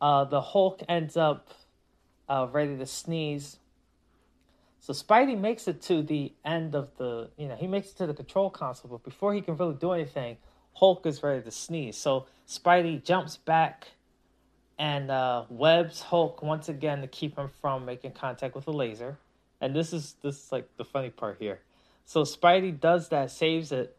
uh, 0.00 0.24
the 0.24 0.40
Hulk 0.40 0.82
ends 0.88 1.16
up 1.16 1.48
uh, 2.28 2.46
ready 2.50 2.76
to 2.76 2.86
sneeze. 2.86 3.58
So 4.80 4.92
Spidey 4.92 5.38
makes 5.38 5.68
it 5.68 5.82
to 5.82 6.02
the 6.02 6.32
end 6.44 6.74
of 6.74 6.96
the, 6.96 7.30
you 7.36 7.48
know, 7.48 7.56
he 7.56 7.66
makes 7.66 7.90
it 7.90 7.96
to 7.98 8.06
the 8.06 8.14
control 8.14 8.48
console, 8.48 8.90
but 8.90 9.02
before 9.02 9.34
he 9.34 9.40
can 9.40 9.56
really 9.56 9.74
do 9.74 9.92
anything, 9.92 10.38
Hulk 10.74 11.04
is 11.04 11.22
ready 11.22 11.42
to 11.42 11.50
sneeze. 11.50 11.96
So 11.96 12.26
Spidey 12.48 13.04
jumps 13.04 13.36
back 13.36 13.88
and 14.78 15.10
uh, 15.10 15.44
webs 15.48 16.00
Hulk 16.00 16.42
once 16.42 16.68
again 16.68 17.00
to 17.00 17.08
keep 17.08 17.36
him 17.36 17.50
from 17.60 17.84
making 17.84 18.12
contact 18.12 18.54
with 18.54 18.64
the 18.64 18.72
laser. 18.72 19.18
And 19.60 19.74
this 19.74 19.92
is 19.92 20.16
this 20.22 20.44
is 20.44 20.52
like 20.52 20.68
the 20.76 20.84
funny 20.84 21.10
part 21.10 21.36
here. 21.38 21.60
So 22.04 22.22
Spidey 22.22 22.78
does 22.78 23.08
that, 23.10 23.30
saves 23.30 23.72
it, 23.72 23.96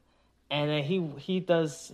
and 0.50 0.70
then 0.70 0.84
he 0.84 1.08
he 1.18 1.40
does 1.40 1.94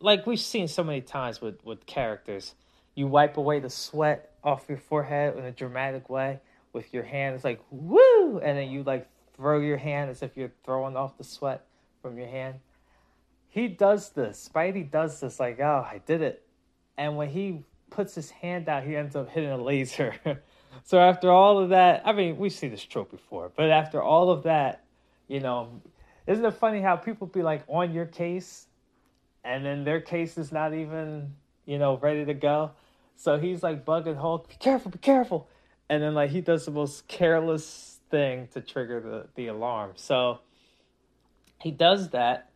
like 0.00 0.26
we've 0.26 0.40
seen 0.40 0.68
so 0.68 0.84
many 0.84 1.00
times 1.00 1.40
with 1.40 1.64
with 1.64 1.86
characters. 1.86 2.54
You 2.94 3.06
wipe 3.06 3.36
away 3.36 3.60
the 3.60 3.70
sweat 3.70 4.32
off 4.42 4.64
your 4.68 4.78
forehead 4.78 5.36
in 5.36 5.44
a 5.44 5.52
dramatic 5.52 6.08
way 6.10 6.40
with 6.72 6.92
your 6.92 7.04
hand. 7.04 7.34
It's 7.34 7.44
like 7.44 7.60
woo, 7.70 8.38
and 8.38 8.58
then 8.58 8.70
you 8.70 8.82
like 8.82 9.08
throw 9.36 9.60
your 9.60 9.76
hand 9.76 10.10
as 10.10 10.22
if 10.22 10.36
you're 10.36 10.52
throwing 10.64 10.96
off 10.96 11.16
the 11.16 11.24
sweat 11.24 11.64
from 12.02 12.18
your 12.18 12.28
hand. 12.28 12.56
He 13.48 13.68
does 13.68 14.10
this. 14.10 14.48
Spidey 14.52 14.90
does 14.90 15.20
this 15.20 15.40
like, 15.40 15.58
oh, 15.60 15.86
I 15.88 16.00
did 16.04 16.22
it 16.22 16.44
and 16.98 17.16
when 17.16 17.30
he 17.30 17.62
puts 17.90 18.14
his 18.14 18.28
hand 18.30 18.68
out, 18.68 18.82
he 18.82 18.96
ends 18.96 19.16
up 19.16 19.30
hitting 19.30 19.50
a 19.50 19.56
laser. 19.56 20.14
so 20.84 20.98
after 20.98 21.30
all 21.30 21.58
of 21.58 21.70
that, 21.70 22.02
I 22.04 22.12
mean, 22.12 22.38
we've 22.38 22.52
seen 22.52 22.70
this 22.70 22.84
trope 22.84 23.10
before, 23.10 23.50
but 23.54 23.70
after 23.70 24.02
all 24.02 24.30
of 24.30 24.44
that, 24.44 24.84
you 25.26 25.40
know, 25.40 25.80
isn't 26.26 26.44
it 26.44 26.54
funny 26.54 26.80
how 26.80 26.96
people 26.96 27.26
be 27.26 27.42
like 27.42 27.64
on 27.68 27.92
your 27.92 28.06
case, 28.06 28.66
and 29.44 29.64
then 29.64 29.84
their 29.84 30.00
case 30.00 30.36
is 30.38 30.52
not 30.52 30.74
even, 30.74 31.34
you 31.66 31.78
know, 31.78 31.96
ready 31.98 32.24
to 32.24 32.34
go. 32.34 32.72
So 33.16 33.38
he's 33.38 33.62
like 33.62 33.84
bugging 33.84 34.16
Hulk, 34.16 34.48
be 34.48 34.56
careful, 34.56 34.90
be 34.90 34.98
careful, 34.98 35.48
and 35.88 36.02
then 36.02 36.14
like 36.14 36.30
he 36.30 36.40
does 36.40 36.64
the 36.64 36.70
most 36.70 37.08
careless 37.08 38.00
thing 38.10 38.48
to 38.52 38.60
trigger 38.60 39.00
the 39.00 39.26
the 39.34 39.48
alarm. 39.48 39.92
So 39.96 40.40
he 41.60 41.70
does 41.70 42.10
that, 42.10 42.50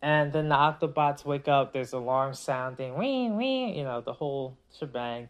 and 0.00 0.32
then 0.32 0.48
the 0.48 0.54
Octobots 0.54 1.24
wake 1.24 1.48
up. 1.48 1.72
There's 1.72 1.92
alarms 1.92 2.38
sounding, 2.38 2.96
wee 2.96 3.28
wee, 3.30 3.76
you 3.76 3.84
know, 3.84 4.00
the 4.00 4.12
whole 4.12 4.56
shebang. 4.78 5.28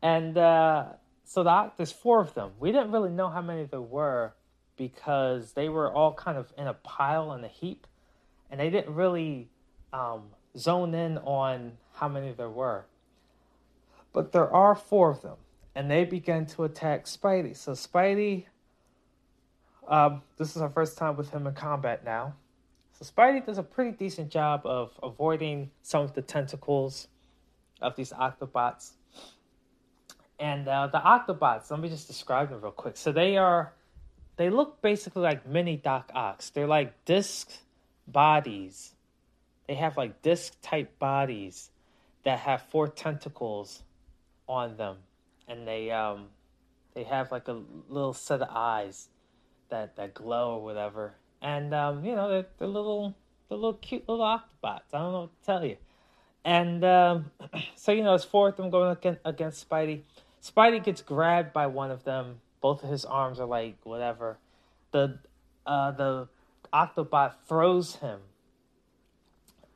And 0.00 0.38
uh, 0.38 0.84
so 1.28 1.42
the, 1.42 1.70
there's 1.76 1.92
four 1.92 2.22
of 2.22 2.32
them. 2.32 2.52
We 2.58 2.72
didn't 2.72 2.90
really 2.90 3.10
know 3.10 3.28
how 3.28 3.42
many 3.42 3.64
there 3.64 3.82
were 3.82 4.32
because 4.78 5.52
they 5.52 5.68
were 5.68 5.92
all 5.92 6.14
kind 6.14 6.38
of 6.38 6.50
in 6.56 6.66
a 6.66 6.72
pile 6.72 7.34
in 7.34 7.44
a 7.44 7.48
heap, 7.48 7.86
and 8.50 8.58
they 8.58 8.70
didn't 8.70 8.94
really 8.94 9.50
um, 9.92 10.22
zone 10.56 10.94
in 10.94 11.18
on 11.18 11.72
how 11.92 12.08
many 12.08 12.32
there 12.32 12.48
were. 12.48 12.86
But 14.14 14.32
there 14.32 14.50
are 14.50 14.74
four 14.74 15.10
of 15.10 15.20
them, 15.20 15.36
and 15.74 15.90
they 15.90 16.06
begin 16.06 16.46
to 16.46 16.64
attack 16.64 17.04
Spidey. 17.04 17.54
So 17.54 17.72
Spidey, 17.72 18.46
um, 19.86 20.22
this 20.38 20.56
is 20.56 20.62
our 20.62 20.70
first 20.70 20.96
time 20.96 21.14
with 21.18 21.28
him 21.28 21.46
in 21.46 21.52
combat 21.52 22.06
now. 22.06 22.36
So 22.94 23.04
Spidey 23.04 23.44
does 23.44 23.58
a 23.58 23.62
pretty 23.62 23.90
decent 23.90 24.30
job 24.30 24.62
of 24.64 24.98
avoiding 25.02 25.72
some 25.82 26.04
of 26.04 26.14
the 26.14 26.22
tentacles 26.22 27.08
of 27.82 27.96
these 27.96 28.12
Octobots. 28.12 28.92
And 30.40 30.68
uh, 30.68 30.86
the 30.86 30.98
Octobots, 30.98 31.70
let 31.70 31.80
me 31.80 31.88
just 31.88 32.06
describe 32.06 32.50
them 32.50 32.60
real 32.60 32.70
quick. 32.70 32.96
So 32.96 33.10
they 33.12 33.36
are, 33.36 33.72
they 34.36 34.50
look 34.50 34.80
basically 34.80 35.22
like 35.22 35.46
mini 35.46 35.76
Doc 35.76 36.10
Ocks. 36.14 36.50
They're 36.50 36.66
like 36.66 37.04
disc 37.04 37.50
bodies. 38.06 38.94
They 39.66 39.74
have 39.74 39.96
like 39.96 40.22
disc 40.22 40.54
type 40.62 40.98
bodies 40.98 41.70
that 42.24 42.38
have 42.40 42.62
four 42.62 42.88
tentacles 42.88 43.82
on 44.48 44.76
them, 44.76 44.96
and 45.46 45.66
they 45.66 45.90
um, 45.90 46.26
they 46.94 47.02
have 47.04 47.30
like 47.30 47.48
a 47.48 47.60
little 47.88 48.14
set 48.14 48.40
of 48.40 48.48
eyes 48.50 49.08
that 49.68 49.96
that 49.96 50.14
glow 50.14 50.56
or 50.56 50.64
whatever 50.64 51.14
and 51.40 51.72
um, 51.74 52.04
you 52.04 52.14
know 52.14 52.28
they're, 52.28 52.46
they're 52.58 52.68
little, 52.68 53.14
they're 53.48 53.58
little 53.58 53.74
cute 53.74 54.08
little 54.08 54.24
Octobots. 54.24 54.92
I 54.92 54.98
don't 54.98 55.12
know 55.12 55.20
what 55.22 55.40
to 55.40 55.46
tell 55.46 55.64
you. 55.64 55.76
And 56.44 56.84
um, 56.84 57.30
so 57.76 57.92
you 57.92 58.02
know, 58.02 58.14
it's 58.14 58.24
four 58.24 58.48
of 58.48 58.56
them 58.56 58.70
going 58.70 58.90
against, 58.90 59.20
against 59.24 59.68
Spidey. 59.68 60.02
Spidey 60.42 60.82
gets 60.82 61.02
grabbed 61.02 61.52
by 61.52 61.66
one 61.66 61.90
of 61.90 62.04
them. 62.04 62.40
Both 62.60 62.82
of 62.82 62.90
his 62.90 63.04
arms 63.04 63.40
are 63.40 63.46
like 63.46 63.76
whatever. 63.84 64.38
The 64.92 65.18
uh, 65.66 65.90
the 65.92 66.28
Octobot 66.72 67.34
throws 67.46 67.96
him 67.96 68.20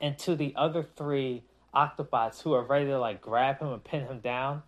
into 0.01 0.35
the 0.35 0.55
other 0.57 0.83
three 0.83 1.45
Octobots 1.75 2.43
who 2.43 2.53
are 2.53 2.65
ready 2.65 2.87
to 2.87 2.99
like 2.99 3.21
grab 3.21 3.61
him 3.61 3.69
and 3.69 3.83
pin 3.83 4.07
him 4.07 4.21
down. 4.21 4.63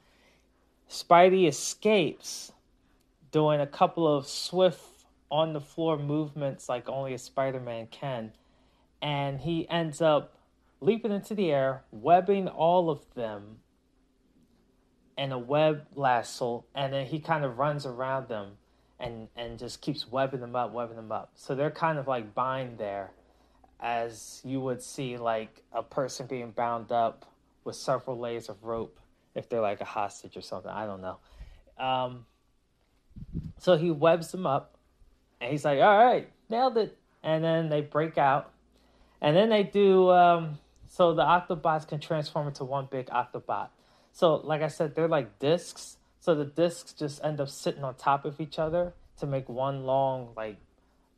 Spidey 0.88 1.48
escapes, 1.48 2.52
doing 3.30 3.60
a 3.60 3.66
couple 3.66 4.06
of 4.06 4.26
swift 4.26 5.06
on 5.30 5.52
the 5.52 5.60
floor 5.60 5.98
movements 5.98 6.68
like 6.68 6.88
only 6.88 7.14
a 7.14 7.18
Spider 7.18 7.60
Man 7.60 7.86
can. 7.86 8.32
And 9.02 9.40
he 9.40 9.68
ends 9.68 10.00
up 10.00 10.38
leaping 10.80 11.12
into 11.12 11.34
the 11.34 11.50
air, 11.50 11.82
webbing 11.90 12.48
all 12.48 12.90
of 12.90 13.00
them 13.14 13.58
in 15.16 15.32
a 15.32 15.38
web 15.38 15.86
lasso, 15.94 16.64
and 16.74 16.92
then 16.92 17.06
he 17.06 17.20
kind 17.20 17.44
of 17.44 17.58
runs 17.58 17.86
around 17.86 18.28
them 18.28 18.52
and, 18.98 19.28
and 19.36 19.58
just 19.58 19.80
keeps 19.80 20.10
webbing 20.10 20.40
them 20.40 20.56
up, 20.56 20.72
webbing 20.72 20.96
them 20.96 21.12
up. 21.12 21.30
So 21.34 21.54
they're 21.54 21.70
kind 21.70 21.98
of 21.98 22.08
like 22.08 22.34
bind 22.34 22.78
there, 22.78 23.10
as 23.80 24.40
you 24.44 24.60
would 24.60 24.82
see 24.82 25.16
like 25.16 25.62
a 25.72 25.82
person 25.82 26.26
being 26.26 26.50
bound 26.50 26.90
up 26.90 27.26
with 27.64 27.76
several 27.76 28.18
layers 28.18 28.48
of 28.48 28.62
rope 28.62 28.98
if 29.34 29.48
they're 29.48 29.60
like 29.60 29.80
a 29.80 29.84
hostage 29.84 30.36
or 30.36 30.42
something. 30.42 30.70
I 30.70 30.86
don't 30.86 31.00
know. 31.00 31.18
Um, 31.78 32.26
so 33.58 33.76
he 33.76 33.90
webs 33.90 34.30
them 34.32 34.46
up 34.46 34.76
and 35.40 35.50
he's 35.50 35.64
like, 35.64 35.80
all 35.80 36.04
right, 36.04 36.30
nailed 36.48 36.76
it. 36.76 36.96
And 37.22 37.42
then 37.42 37.68
they 37.68 37.80
break 37.80 38.18
out. 38.18 38.52
And 39.20 39.36
then 39.36 39.48
they 39.48 39.62
do 39.62 40.10
um, 40.10 40.58
So 40.94 41.12
the 41.12 41.22
Octobots 41.24 41.88
can 41.88 41.98
transform 41.98 42.46
into 42.46 42.62
one 42.64 42.86
big 42.88 43.06
Octobot. 43.06 43.66
So, 44.14 44.36
like 44.36 44.62
I 44.62 44.68
said, 44.68 44.94
they're 44.94 45.08
like 45.08 45.40
discs. 45.40 45.96
So 46.20 46.36
the 46.36 46.44
discs 46.44 46.92
just 46.92 47.22
end 47.24 47.40
up 47.40 47.48
sitting 47.48 47.82
on 47.82 47.96
top 47.96 48.24
of 48.24 48.40
each 48.40 48.60
other 48.60 48.94
to 49.18 49.26
make 49.26 49.48
one 49.48 49.84
long 49.84 50.28
like 50.36 50.56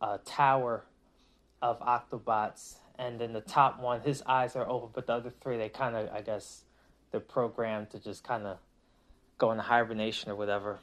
uh, 0.01 0.17
tower 0.25 0.83
of 1.61 1.79
Octobots. 1.81 2.77
And 2.99 3.21
then 3.21 3.35
the 3.35 3.43
top 3.43 3.79
one, 3.79 4.01
his 4.01 4.23
eyes 4.25 4.57
are 4.57 4.67
open, 4.67 4.89
but 4.95 5.07
the 5.07 5.13
other 5.13 5.31
three, 5.43 5.59
they 5.59 5.69
kind 5.69 5.95
of, 5.95 6.09
I 6.11 6.23
guess, 6.23 6.65
they're 7.11 7.21
programmed 7.21 7.91
to 7.91 8.01
just 8.01 8.25
kind 8.25 8.47
of 8.47 8.57
go 9.37 9.51
into 9.51 9.63
hibernation 9.63 10.31
or 10.31 10.35
whatever. 10.35 10.79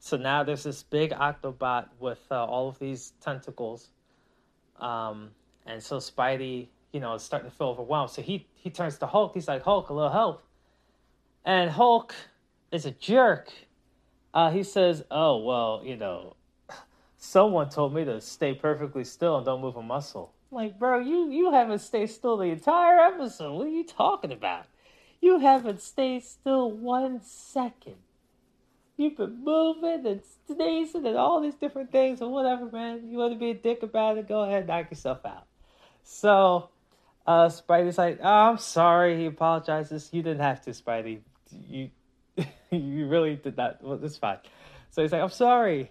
So 0.00 0.16
now 0.16 0.42
there's 0.42 0.64
this 0.64 0.82
big 0.82 1.12
Octobot 1.12 1.90
with 2.00 2.18
uh, 2.28 2.44
all 2.44 2.68
of 2.68 2.80
these 2.80 3.12
tentacles. 3.20 3.88
Um, 4.80 5.30
and 5.64 5.80
so 5.80 5.98
Spidey, 5.98 6.66
you 6.92 6.98
know, 6.98 7.14
is 7.14 7.22
starting 7.22 7.48
to 7.48 7.56
feel 7.56 7.68
overwhelmed. 7.68 8.10
So 8.10 8.20
he 8.20 8.48
he 8.56 8.68
turns 8.68 8.98
to 8.98 9.06
Hulk. 9.06 9.32
He's 9.34 9.46
like, 9.46 9.62
Hulk, 9.62 9.90
a 9.90 9.94
little 9.94 10.10
help. 10.10 10.42
And 11.46 11.70
Hulk 11.70 12.12
is 12.72 12.86
a 12.86 12.90
jerk. 12.90 13.52
Uh, 14.34 14.50
he 14.50 14.64
says, 14.64 15.04
"Oh 15.12 15.38
well, 15.38 15.80
you 15.84 15.96
know, 15.96 16.34
someone 17.16 17.70
told 17.70 17.94
me 17.94 18.04
to 18.04 18.20
stay 18.20 18.52
perfectly 18.52 19.04
still 19.04 19.36
and 19.36 19.46
don't 19.46 19.60
move 19.60 19.76
a 19.76 19.82
muscle." 19.82 20.34
I'm 20.50 20.56
like, 20.56 20.78
bro, 20.78 20.98
you 20.98 21.30
you 21.30 21.52
haven't 21.52 21.78
stayed 21.78 22.10
still 22.10 22.36
the 22.36 22.46
entire 22.46 22.98
episode. 22.98 23.56
What 23.56 23.68
are 23.68 23.70
you 23.70 23.84
talking 23.84 24.32
about? 24.32 24.66
You 25.20 25.38
haven't 25.38 25.80
stayed 25.80 26.24
still 26.24 26.68
one 26.72 27.22
second. 27.22 27.94
You've 28.96 29.16
been 29.16 29.44
moving 29.44 30.04
and 30.04 30.22
sneezing 30.46 31.06
and 31.06 31.16
all 31.16 31.40
these 31.40 31.54
different 31.54 31.92
things 31.92 32.20
and 32.20 32.32
whatever, 32.32 32.68
man. 32.70 33.08
You 33.08 33.18
want 33.18 33.34
to 33.34 33.38
be 33.38 33.50
a 33.50 33.54
dick 33.54 33.84
about 33.84 34.18
it? 34.18 34.26
Go 34.26 34.40
ahead, 34.42 34.60
and 34.60 34.68
knock 34.68 34.90
yourself 34.90 35.24
out. 35.24 35.46
So, 36.02 36.70
uh, 37.26 37.46
Spidey's 37.48 37.98
like, 37.98 38.18
oh, 38.22 38.50
I'm 38.50 38.58
sorry. 38.58 39.16
He 39.18 39.26
apologizes. 39.26 40.08
You 40.12 40.22
didn't 40.22 40.40
have 40.40 40.62
to, 40.62 40.70
Spidey. 40.70 41.20
You, 41.50 41.90
you 42.70 43.06
really 43.06 43.36
did 43.36 43.56
that. 43.56 43.82
Well, 43.82 43.98
it's 44.02 44.16
fine. 44.16 44.38
So 44.90 45.02
he's 45.02 45.12
like, 45.12 45.22
I'm 45.22 45.30
sorry. 45.30 45.90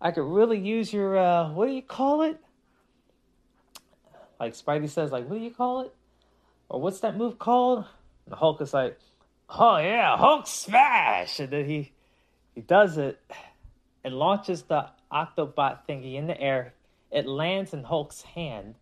I 0.00 0.12
could 0.12 0.24
really 0.24 0.58
use 0.58 0.92
your, 0.92 1.18
uh, 1.18 1.52
what 1.52 1.66
do 1.66 1.72
you 1.72 1.82
call 1.82 2.22
it? 2.22 2.38
Like 4.38 4.54
Spidey 4.54 4.88
says, 4.88 5.12
like, 5.12 5.28
what 5.28 5.38
do 5.38 5.44
you 5.44 5.50
call 5.50 5.82
it? 5.82 5.94
Or 6.70 6.80
what's 6.80 7.00
that 7.00 7.16
move 7.16 7.38
called? 7.38 7.84
And 8.24 8.32
the 8.32 8.36
Hulk 8.36 8.60
is 8.62 8.72
like, 8.72 8.98
oh 9.50 9.76
yeah, 9.78 10.16
Hulk 10.16 10.46
smash! 10.46 11.40
And 11.40 11.50
then 11.50 11.64
he 11.66 11.92
he 12.54 12.60
does 12.62 12.96
it 12.96 13.20
and 14.04 14.14
launches 14.14 14.62
the 14.62 14.86
Octobot 15.12 15.80
thingy 15.88 16.14
in 16.14 16.26
the 16.26 16.40
air. 16.40 16.74
It 17.10 17.26
lands 17.26 17.74
in 17.74 17.84
Hulk's 17.84 18.22
hand. 18.22 18.76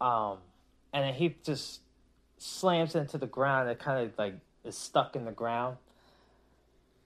Um, 0.00 0.38
and 0.92 1.04
then 1.04 1.14
he 1.14 1.36
just 1.42 1.80
slams 2.38 2.94
into 2.94 3.18
the 3.18 3.26
ground. 3.26 3.68
It 3.68 3.78
kind 3.78 4.06
of 4.06 4.18
like 4.18 4.34
is 4.64 4.76
stuck 4.76 5.16
in 5.16 5.24
the 5.24 5.32
ground. 5.32 5.76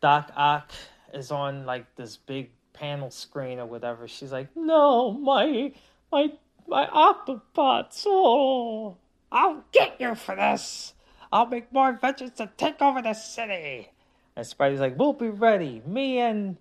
Doc 0.00 0.30
Ock 0.36 0.72
is 1.12 1.30
on 1.30 1.64
like 1.66 1.94
this 1.96 2.16
big 2.16 2.50
panel 2.72 3.10
screen 3.10 3.58
or 3.58 3.66
whatever. 3.66 4.06
She's 4.08 4.32
like, 4.32 4.54
"No, 4.56 5.12
my 5.12 5.72
my 6.12 6.32
my 6.66 6.86
Octobots! 6.86 8.04
Oh, 8.06 8.96
I'll 9.32 9.64
get 9.72 10.00
you 10.00 10.14
for 10.14 10.36
this! 10.36 10.94
I'll 11.32 11.46
make 11.46 11.72
more 11.72 11.88
adventures 11.90 12.32
to 12.32 12.50
take 12.56 12.82
over 12.82 13.00
the 13.00 13.14
city!" 13.14 13.90
And 14.36 14.44
Spidey's 14.44 14.80
like, 14.80 14.98
"We'll 14.98 15.12
be 15.12 15.28
ready. 15.28 15.82
Me 15.86 16.18
and." 16.18 16.56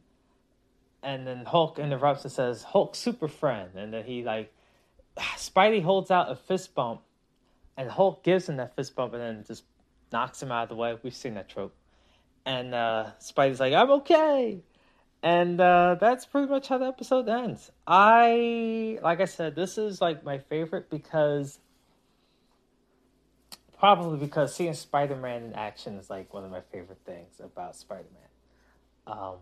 And 1.02 1.28
then 1.28 1.46
Hulk 1.46 1.80
interrupts 1.80 2.24
and 2.24 2.32
says, 2.32 2.64
"Hulk, 2.64 2.96
super 2.96 3.28
friend." 3.28 3.72
And 3.76 3.94
then 3.94 4.06
he 4.06 4.24
like, 4.24 4.54
Spidey 5.18 5.84
holds 5.84 6.12
out 6.12 6.32
a 6.32 6.36
fist 6.36 6.74
bump, 6.76 7.02
and 7.78 7.90
Hulk 7.90 8.24
gives 8.24 8.50
him 8.50 8.58
that 8.58 8.76
fist 8.76 8.96
bump, 8.96 9.14
and 9.14 9.22
then 9.22 9.44
just 9.46 9.64
knocks 10.14 10.42
him 10.42 10.52
out 10.52 10.64
of 10.64 10.70
the 10.70 10.76
way. 10.76 10.98
We've 11.04 11.14
seen 11.14 11.34
that 11.34 11.50
trope. 11.50 11.76
And 12.46 12.74
uh, 12.74 13.08
Spidey's 13.20 13.60
like, 13.60 13.74
"I'm 13.74 13.92
okay." 13.92 14.62
And 15.22 15.60
uh, 15.60 15.96
that's 16.00 16.26
pretty 16.26 16.48
much 16.48 16.68
how 16.68 16.78
the 16.78 16.86
episode 16.86 17.30
ends. 17.30 17.72
I, 17.88 19.00
like 19.02 19.22
I 19.22 19.26
said, 19.26 19.56
this 19.56 19.78
is 19.78 20.02
like 20.02 20.26
my 20.26 20.38
favorite 20.38 20.90
because 20.90 21.60
probably 23.80 24.18
because 24.18 24.54
seeing 24.54 24.74
Spider 24.74 25.16
Man 25.16 25.44
in 25.44 25.54
action 25.54 25.96
is 25.96 26.10
like 26.10 26.34
one 26.34 26.44
of 26.44 26.52
my 26.52 26.62
favorite 26.72 27.00
things 27.06 27.40
about 27.42 27.76
Spider 27.78 28.08
Man. 28.14 29.18
Um, 29.18 29.36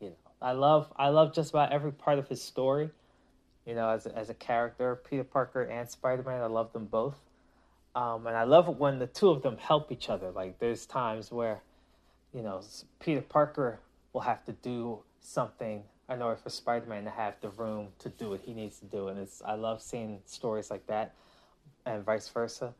you 0.00 0.08
know, 0.08 0.16
I 0.42 0.52
love 0.52 0.92
I 0.96 1.08
love 1.08 1.34
just 1.34 1.50
about 1.50 1.72
every 1.72 1.92
part 1.92 2.18
of 2.18 2.28
his 2.28 2.42
story. 2.42 2.90
You 3.64 3.74
know, 3.74 3.88
as 3.88 4.06
as 4.06 4.28
a 4.28 4.34
character, 4.34 5.00
Peter 5.08 5.24
Parker 5.24 5.62
and 5.62 5.90
Spider 5.90 6.22
Man, 6.22 6.42
I 6.42 6.46
love 6.46 6.74
them 6.74 6.84
both. 6.84 7.18
Um, 7.96 8.26
and 8.26 8.36
I 8.36 8.44
love 8.44 8.68
it 8.68 8.76
when 8.76 8.98
the 8.98 9.06
two 9.06 9.30
of 9.30 9.42
them 9.42 9.56
help 9.56 9.90
each 9.90 10.10
other. 10.10 10.30
Like 10.30 10.58
there's 10.58 10.84
times 10.84 11.32
where, 11.32 11.62
you 12.34 12.42
know, 12.42 12.60
Peter 13.00 13.22
Parker 13.22 13.80
will 14.12 14.20
have 14.20 14.44
to 14.44 14.52
do 14.52 14.98
something 15.20 15.82
in 16.10 16.20
order 16.22 16.36
for 16.36 16.50
Spider 16.50 16.84
Man 16.86 17.04
to 17.04 17.10
have 17.10 17.34
the 17.40 17.48
room 17.48 17.88
to 18.00 18.10
do 18.10 18.28
what 18.30 18.42
he 18.42 18.52
needs 18.52 18.78
to 18.80 18.84
do. 18.84 19.08
And 19.08 19.18
it's 19.18 19.40
I 19.44 19.54
love 19.54 19.80
seeing 19.80 20.20
stories 20.26 20.70
like 20.70 20.86
that, 20.88 21.14
and 21.86 22.04
vice 22.04 22.28
versa. 22.28 22.74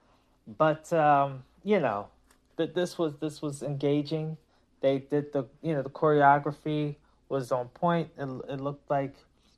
But 0.58 0.92
um, 0.92 1.44
you 1.64 1.80
know, 1.80 2.08
that 2.56 2.74
this 2.74 2.98
was 2.98 3.14
this 3.18 3.40
was 3.40 3.62
engaging. 3.62 4.36
They 4.82 4.98
did 4.98 5.32
the 5.32 5.46
you 5.62 5.72
know 5.72 5.82
the 5.82 5.90
choreography 5.90 6.96
was 7.30 7.50
on 7.52 7.68
point. 7.68 8.10
It 8.18 8.28
it 8.50 8.60
looked 8.60 8.90
like 8.90 9.14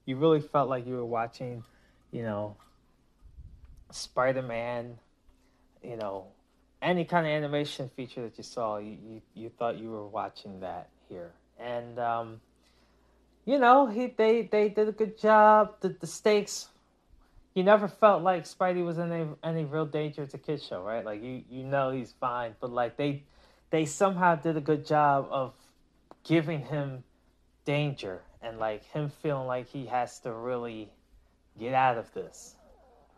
you 0.07 0.15
really 0.15 0.41
felt 0.41 0.71
like 0.71 0.87
you 0.87 0.95
were 0.95 1.05
watching, 1.05 1.65
you 2.13 2.23
know, 2.23 2.57
Spider 3.91 4.43
Man, 4.43 4.99
you 5.83 5.97
know, 5.97 6.27
any 6.81 7.05
kind 7.05 7.27
of 7.27 7.33
animation 7.33 7.91
feature 7.97 8.23
that 8.23 8.39
you 8.39 8.45
saw, 8.45 8.79
you, 8.79 8.97
you, 9.03 9.23
you 9.35 9.49
thought 9.49 9.79
you 9.79 9.91
were 9.91 10.07
watching 10.07 10.61
that 10.61 10.89
here. 11.09 11.33
And 11.59 11.99
um, 11.99 12.41
you 13.45 13.59
know, 13.59 13.87
he 13.87 14.09
they 14.09 14.43
they 14.43 14.69
did 14.69 14.89
a 14.89 14.93
good 14.93 15.19
job. 15.19 15.75
The 15.81 15.89
the 15.89 16.07
stakes 16.07 16.69
you 17.55 17.65
never 17.65 17.89
felt 17.89 18.23
like 18.23 18.45
Spidey 18.45 18.85
was 18.85 18.99
in 18.99 19.11
any, 19.11 19.27
any 19.43 19.65
real 19.65 19.85
danger 19.87 20.25
to 20.27 20.39
Kid 20.39 20.63
Show, 20.63 20.81
right? 20.83 21.05
Like 21.05 21.23
you 21.23 21.43
you 21.51 21.65
know 21.65 21.91
he's 21.91 22.15
fine, 22.21 22.55
but 22.61 22.71
like 22.71 22.97
they 22.97 23.25
they 23.71 23.85
somehow 23.85 24.37
did 24.37 24.57
a 24.57 24.61
good 24.61 24.87
job 24.87 25.27
of 25.31 25.55
giving 26.23 26.61
him 26.61 27.03
danger 27.65 28.23
and 28.43 28.59
like 28.59 28.85
him 28.93 29.11
feeling 29.23 29.47
like 29.47 29.69
he 29.69 29.87
has 29.87 30.21
to 30.21 30.33
really 30.33 30.89
get 31.59 31.75
out 31.75 31.99
of 31.99 32.13
this. 32.15 32.55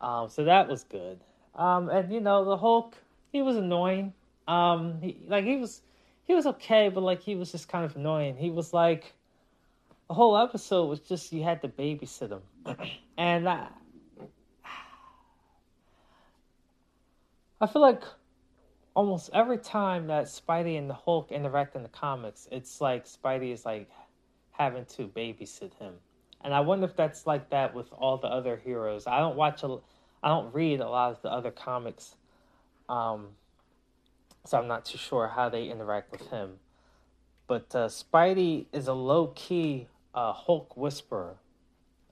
Um, 0.01 0.31
so 0.31 0.45
that 0.45 0.69
was 0.69 0.85
good. 0.85 1.21
Um, 1.55 1.89
and 1.89 2.13
you 2.13 2.21
know 2.21 2.45
the 2.45 2.57
Hulk, 2.57 2.97
he 3.33 3.43
was 3.43 3.57
annoying. 3.57 4.13
Um, 4.49 5.01
he, 5.01 5.19
like 5.27 5.45
he 5.45 5.57
was 5.57 5.83
he 6.25 6.35
was 6.35 6.47
okay, 6.47 6.89
but 6.89 7.03
like 7.03 7.21
he 7.21 7.35
was 7.35 7.53
just 7.53 7.69
kind 7.69 7.85
of 7.85 7.97
annoying. 7.97 8.37
He 8.37 8.51
was 8.51 8.73
like 8.73 9.13
the 10.09 10.15
whole 10.15 10.37
episode 10.37 10.87
was 10.87 11.01
just 11.01 11.33
you 11.33 11.43
had 11.43 11.63
to 11.63 11.69
babysit 11.69 12.31
him, 12.31 12.77
and 13.19 13.49
I, 13.49 13.69
I 17.61 17.67
feel 17.67 17.83
like 17.83 18.03
almost 18.95 19.31
every 19.33 19.59
time 19.59 20.07
that 20.09 20.25
Spidey 20.25 20.79
and 20.79 20.89
the 20.89 20.95
Hulk 20.95 21.31
interact 21.31 21.77
in 21.77 21.83
the 21.83 21.89
comics, 21.89 22.49
it's 22.51 22.81
like 22.81 23.07
Spidey 23.07 23.53
is 23.53 23.65
like 23.65 23.89
having 24.53 24.85
to 24.85 25.09
babysit 25.09 25.75
him. 25.79 25.95
And 26.43 26.55
I 26.55 26.61
wonder 26.61 26.87
if 26.87 26.97
that's 26.97 27.27
like 27.27 27.51
that 27.51 27.75
with 27.75 27.93
all 27.93 28.17
the 28.17 28.29
other 28.29 28.57
heroes. 28.57 29.07
I 29.07 29.19
don't 29.19 29.37
watch 29.37 29.63
a, 29.63 29.79
I 30.23 30.29
don't 30.29 30.53
read 30.55 30.81
a 30.81 30.89
lot 30.89 31.13
of 31.13 31.23
the 31.23 31.31
other 31.31 31.51
comics, 31.51 32.15
um, 32.89 33.29
so 34.45 34.59
I'm 34.59 34.69
not 34.69 34.85
too 34.85 34.99
sure 34.99 35.29
how 35.29 35.49
they 35.49 35.69
interact 35.69 36.13
with 36.13 36.29
him. 36.29 36.59
But 37.47 37.75
uh, 37.75 37.89
Spidey 37.89 38.67
is 38.73 38.87
a 38.87 38.93
low 38.93 39.29
key 39.35 39.89
uh, 40.15 40.33
Hulk 40.33 40.77
whisperer. 40.77 41.37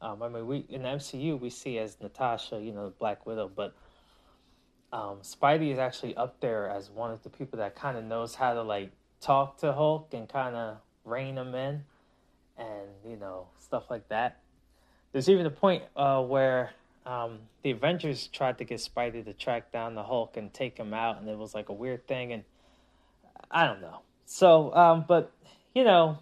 Um, 0.01 0.23
I 0.23 0.29
mean, 0.29 0.47
we 0.47 0.65
in 0.69 0.83
the 0.83 0.89
MCU 0.89 1.39
we 1.39 1.51
see 1.51 1.79
as 1.79 1.97
Natasha, 2.01 2.61
you 2.61 2.73
know, 2.73 2.93
Black 2.99 3.27
Widow, 3.27 3.51
but 3.55 3.75
um, 4.93 5.19
Spidey 5.23 5.73
is 5.73 5.79
actually 5.79 6.17
up 6.17 6.41
there 6.41 6.69
as 6.69 6.91
one 6.91 7.11
of 7.11 7.23
the 7.23 7.31
people 7.31 7.59
that 7.59 7.75
kind 7.75 7.99
of 7.99 8.05
knows 8.05 8.35
how 8.35 8.55
to 8.55 8.63
like 8.63 8.91
talk 9.21 9.59
to 9.59 9.73
Hulk 9.73 10.15
and 10.15 10.29
kind 10.29 10.57
of 10.57 10.79
rein 11.05 11.37
him 11.37 11.55
in, 11.55 11.85
and 12.57 12.89
you 13.07 13.17
know 13.17 13.49
stuff 13.59 13.91
like 13.91 14.09
that. 14.09 14.41
There's 15.13 15.29
even 15.29 15.47
a 15.47 15.51
point 15.51 15.83
uh, 15.97 16.23
where 16.23 16.71
um, 17.09 17.39
the 17.63 17.71
Avengers 17.71 18.29
tried 18.29 18.59
to 18.59 18.65
get 18.65 18.79
Spidey 18.79 19.25
to 19.25 19.33
track 19.33 19.73
down 19.73 19.95
the 19.95 20.03
Hulk 20.03 20.37
and 20.37 20.53
take 20.53 20.77
him 20.77 20.93
out, 20.93 21.21
and 21.21 21.29
it 21.29 21.39
was 21.39 21.55
like 21.55 21.69
a 21.69 21.73
weird 21.73 22.07
thing, 22.07 22.33
and 22.33 22.45
I 23.51 23.67
don't 23.67 23.81
know. 23.81 24.01
So, 24.27 24.75
um, 24.75 25.05
but 25.09 25.33
you 25.75 25.85
know, 25.85 26.19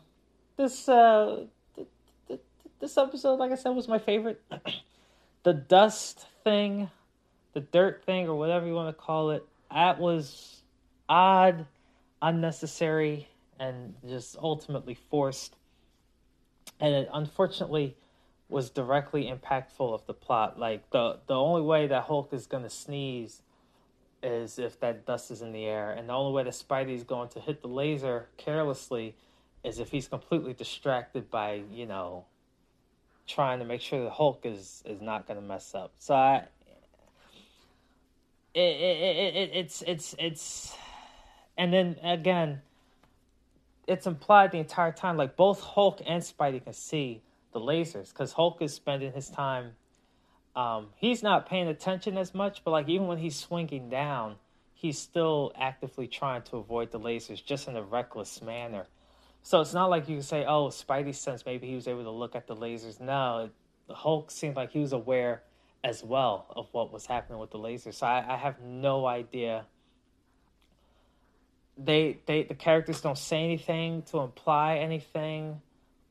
this 0.56 0.88
uh, 0.88 1.46
th- 1.74 1.88
th- 2.28 2.40
this 2.80 2.96
episode, 2.96 3.38
like 3.38 3.52
I 3.52 3.56
said, 3.56 3.70
was 3.70 3.88
my 3.88 3.98
favorite. 3.98 4.40
the 5.42 5.52
dust 5.52 6.26
thing 6.44 6.88
the 7.56 7.60
dirt 7.62 8.04
thing 8.04 8.28
or 8.28 8.34
whatever 8.34 8.66
you 8.66 8.74
want 8.74 8.94
to 8.94 9.02
call 9.02 9.30
it, 9.30 9.42
that 9.72 9.98
was 9.98 10.60
odd, 11.08 11.64
unnecessary, 12.20 13.30
and 13.58 13.94
just 14.06 14.36
ultimately 14.36 14.92
forced. 15.08 15.56
And 16.78 16.94
it 16.94 17.08
unfortunately 17.14 17.96
was 18.48 18.70
directly 18.70 19.24
impactful 19.24 19.92
of 19.92 20.06
the 20.06 20.14
plot. 20.14 20.58
Like 20.58 20.90
the 20.90 21.18
the 21.26 21.34
only 21.34 21.62
way 21.62 21.86
that 21.86 22.04
Hulk 22.04 22.32
is 22.32 22.46
gonna 22.46 22.70
sneeze 22.70 23.42
is 24.22 24.58
if 24.58 24.80
that 24.80 25.06
dust 25.06 25.30
is 25.30 25.42
in 25.42 25.52
the 25.52 25.64
air, 25.64 25.92
and 25.92 26.08
the 26.08 26.12
only 26.12 26.32
way 26.32 26.44
that 26.44 26.52
Spidey's 26.52 27.04
going 27.04 27.28
to 27.30 27.40
hit 27.40 27.62
the 27.62 27.68
laser 27.68 28.28
carelessly 28.36 29.14
is 29.64 29.78
if 29.78 29.90
he's 29.90 30.08
completely 30.08 30.52
distracted 30.52 31.30
by 31.30 31.62
you 31.72 31.86
know 31.86 32.24
trying 33.26 33.58
to 33.58 33.64
make 33.64 33.80
sure 33.80 34.02
the 34.02 34.10
Hulk 34.10 34.40
is 34.44 34.82
is 34.86 35.00
not 35.00 35.26
to 35.26 35.40
mess 35.40 35.74
up. 35.74 35.92
So 35.98 36.14
I, 36.14 36.44
it, 38.54 38.60
it, 38.60 39.36
it, 39.36 39.50
it's 39.52 39.82
it's 39.82 40.14
it's, 40.18 40.74
and 41.58 41.72
then 41.72 41.96
again, 42.02 42.62
it's 43.86 44.06
implied 44.06 44.52
the 44.52 44.58
entire 44.58 44.92
time 44.92 45.16
like 45.16 45.36
both 45.36 45.60
Hulk 45.60 46.00
and 46.06 46.22
Spidey 46.22 46.62
can 46.62 46.72
see 46.72 47.22
the 47.56 47.64
lasers 47.64 48.10
because 48.10 48.32
Hulk 48.32 48.60
is 48.60 48.74
spending 48.74 49.12
his 49.12 49.30
time. 49.30 49.72
Um, 50.54 50.88
he's 50.96 51.22
not 51.22 51.48
paying 51.48 51.68
attention 51.68 52.18
as 52.18 52.34
much, 52.34 52.62
but 52.62 52.70
like 52.70 52.86
even 52.88 53.06
when 53.06 53.16
he's 53.16 53.34
swinging 53.34 53.88
down, 53.88 54.36
he's 54.74 54.98
still 54.98 55.52
actively 55.58 56.06
trying 56.06 56.42
to 56.42 56.58
avoid 56.58 56.90
the 56.90 57.00
lasers, 57.00 57.42
just 57.42 57.66
in 57.66 57.76
a 57.76 57.82
reckless 57.82 58.42
manner. 58.42 58.86
So 59.42 59.62
it's 59.62 59.72
not 59.72 59.88
like 59.88 60.06
you 60.06 60.16
can 60.16 60.22
say, 60.22 60.44
"Oh, 60.44 60.68
Spidey 60.68 61.14
sense 61.14 61.46
maybe 61.46 61.66
he 61.66 61.74
was 61.74 61.88
able 61.88 62.04
to 62.04 62.10
look 62.10 62.36
at 62.36 62.46
the 62.46 62.54
lasers." 62.54 63.00
No, 63.00 63.48
the 63.88 63.94
Hulk 63.94 64.30
seemed 64.30 64.56
like 64.56 64.72
he 64.72 64.80
was 64.80 64.92
aware 64.92 65.42
as 65.82 66.04
well 66.04 66.46
of 66.54 66.68
what 66.72 66.92
was 66.92 67.06
happening 67.06 67.38
with 67.38 67.52
the 67.52 67.58
lasers. 67.58 67.94
So 67.94 68.06
I, 68.06 68.34
I 68.34 68.36
have 68.36 68.60
no 68.60 69.06
idea. 69.06 69.64
They 71.78 72.18
they 72.26 72.42
the 72.42 72.54
characters 72.54 73.00
don't 73.00 73.16
say 73.16 73.44
anything 73.44 74.02
to 74.10 74.18
imply 74.18 74.76
anything. 74.76 75.62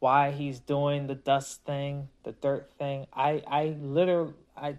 Why 0.06 0.30
he's 0.30 0.60
doing 0.60 1.08
the 1.08 1.16
dust 1.16 1.66
thing, 1.66 2.10
the 2.22 2.32
dirt 2.32 2.70
thing. 2.78 3.08
I 3.12 3.42
I 3.48 3.76
literally 3.82 4.36
I 4.56 4.76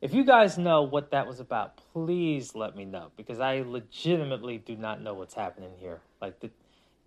if 0.00 0.14
you 0.14 0.22
guys 0.22 0.58
know 0.58 0.82
what 0.82 1.10
that 1.10 1.26
was 1.26 1.40
about, 1.40 1.80
please 1.92 2.54
let 2.54 2.76
me 2.76 2.84
know 2.84 3.10
because 3.16 3.40
I 3.40 3.64
legitimately 3.66 4.58
do 4.58 4.76
not 4.76 5.02
know 5.02 5.12
what's 5.12 5.34
happening 5.34 5.72
here. 5.76 6.02
Like 6.22 6.38
the 6.38 6.50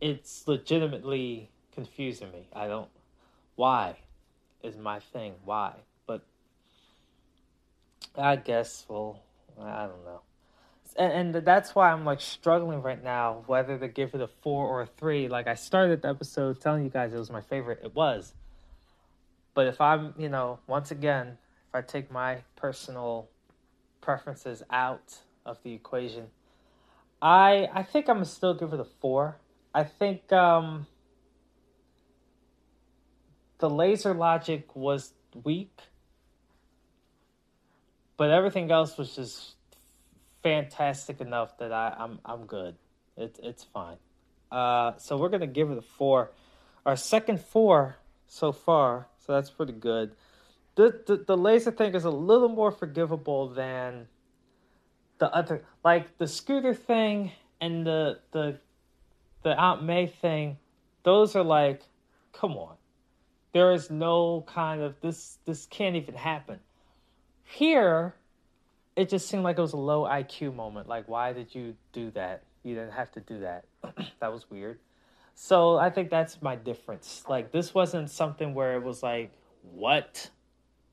it's 0.02 0.46
legitimately 0.46 1.52
confusing 1.74 2.34
me. 2.34 2.50
I 2.52 2.68
don't. 2.68 2.90
Why 3.56 3.96
is 4.62 4.76
my 4.76 5.00
thing? 5.00 5.36
Why? 5.46 5.76
But 6.06 6.26
I 8.18 8.36
guess, 8.36 8.86
well, 8.90 9.22
I 9.58 9.84
don't 9.84 10.04
know. 10.04 10.20
And, 10.98 11.36
and 11.36 11.46
that's 11.46 11.74
why 11.74 11.92
I'm 11.92 12.06
like 12.06 12.22
struggling 12.22 12.82
right 12.82 13.04
now 13.04 13.44
whether 13.48 13.78
to 13.78 13.88
give 13.88 14.14
it 14.14 14.22
a 14.22 14.28
four 14.28 14.68
or 14.68 14.82
a 14.82 14.86
three. 14.86 15.28
Like 15.28 15.48
I 15.48 15.56
started 15.56 16.02
the 16.02 16.10
episode 16.10 16.62
telling 16.62 16.84
you 16.84 16.90
guys 16.90 17.14
it 17.14 17.18
was 17.18 17.32
my 17.32 17.42
favorite. 17.42 17.80
It 17.84 17.96
was. 17.96 18.34
But 19.54 19.68
if 19.68 19.80
I'm, 19.80 20.14
you 20.18 20.30
know, 20.30 20.60
once 20.68 20.92
again, 20.92 21.38
if 21.70 21.76
I 21.76 21.82
take 21.82 22.12
my 22.12 22.40
personal 22.56 23.30
preferences 24.02 24.64
out 24.70 25.18
of 25.46 25.58
the 25.64 25.74
equation, 25.74 26.28
I 27.22 27.70
I 27.74 27.84
think 27.84 28.10
I'm 28.10 28.18
gonna 28.18 28.26
still 28.26 28.54
give 28.54 28.74
it 28.74 28.80
a 28.80 28.86
four. 28.86 29.38
I 29.74 29.84
think 29.84 30.32
um, 30.32 30.88
the 33.60 33.70
laser 33.70 34.14
logic 34.14 34.76
was 34.76 35.14
weak, 35.44 35.80
but 38.18 38.30
everything 38.30 38.72
else 38.72 38.98
was 38.98 39.16
just 39.16 39.53
fantastic 40.44 41.22
enough 41.22 41.58
that 41.58 41.72
I, 41.72 41.96
I'm 41.98 42.20
I'm 42.26 42.46
good. 42.46 42.76
It's 43.18 43.40
it's 43.42 43.64
fine. 43.64 43.98
Uh, 44.52 44.94
so 44.98 45.18
we're 45.18 45.30
gonna 45.30 45.48
give 45.48 45.72
it 45.72 45.78
a 45.78 45.82
four. 45.82 46.32
Our 46.86 46.96
second 46.96 47.40
four 47.40 47.96
so 48.28 48.52
far, 48.52 49.08
so 49.18 49.34
that's 49.34 49.50
pretty 49.50 49.74
good. 49.74 50.12
The, 50.76 51.02
the 51.08 51.18
the 51.26 51.38
laser 51.38 51.72
thing 51.72 51.96
is 51.96 52.04
a 52.04 52.10
little 52.10 52.50
more 52.50 52.72
forgivable 52.72 53.50
than 53.50 54.08
the 55.20 55.34
other, 55.34 55.64
like 55.84 56.18
the 56.18 56.28
scooter 56.28 56.74
thing 56.74 57.32
and 57.62 57.86
the 57.86 58.20
the 58.32 58.60
the 59.44 59.58
Aunt 59.60 59.84
May 59.84 60.08
thing, 60.08 60.58
those 61.04 61.36
are 61.36 61.44
like, 61.44 61.82
come 62.32 62.54
on. 62.54 62.76
There 63.54 63.72
is 63.74 63.90
no 63.92 64.44
kind 64.48 64.82
of 64.82 65.00
this 65.02 65.38
this 65.46 65.66
can't 65.68 65.96
even 65.96 66.16
happen. 66.16 66.60
Here, 67.44 68.16
it 68.96 69.10
just 69.10 69.28
seemed 69.28 69.44
like 69.44 69.58
it 69.58 69.62
was 69.62 69.74
a 69.74 69.78
low 69.78 70.04
IQ 70.04 70.56
moment. 70.56 70.88
Like, 70.88 71.08
why 71.08 71.34
did 71.34 71.54
you 71.54 71.76
do 71.92 72.12
that? 72.12 72.44
You 72.64 72.76
didn't 72.76 72.94
have 72.94 73.12
to 73.14 73.20
do 73.20 73.40
that. 73.40 73.66
that 74.20 74.32
was 74.32 74.50
weird. 74.50 74.80
So 75.36 75.78
I 75.78 75.90
think 75.90 76.10
that's 76.10 76.42
my 76.42 76.56
difference. 76.56 77.24
Like 77.28 77.52
this 77.52 77.74
wasn't 77.74 78.10
something 78.10 78.54
where 78.54 78.76
it 78.76 78.84
was 78.84 79.02
like, 79.02 79.32
what? 79.74 80.30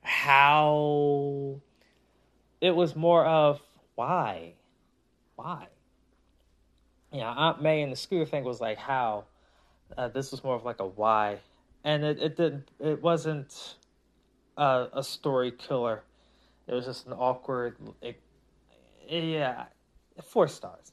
How? 0.03 1.61
It 2.61 2.75
was 2.75 2.97
more 2.97 3.25
of 3.27 3.61
why? 3.95 4.55
Why? 5.37 5.69
you 7.13 7.21
know, 7.21 7.27
Aunt 7.27 7.63
May 7.63 7.83
and 7.83 7.93
the 7.93 7.97
scooter 7.97 8.27
thing 8.27 8.45
was 8.45 8.61
like 8.61 8.79
how. 8.79 9.25
Uh, 9.97 10.09
this 10.09 10.31
was 10.31 10.45
more 10.45 10.55
of 10.55 10.65
like 10.65 10.79
a 10.79 10.87
why, 10.87 11.39
and 11.83 12.05
it 12.05 12.21
it 12.21 12.37
didn't 12.37 12.71
it 12.79 13.03
wasn't 13.03 13.75
a, 14.57 14.87
a 14.93 15.03
story 15.03 15.51
killer. 15.51 16.05
It 16.71 16.75
was 16.75 16.85
just 16.85 17.07
an 17.09 17.15
awkward. 17.15 17.77
It, 18.01 18.23
yeah, 19.09 19.65
four 20.23 20.47
stars. 20.47 20.93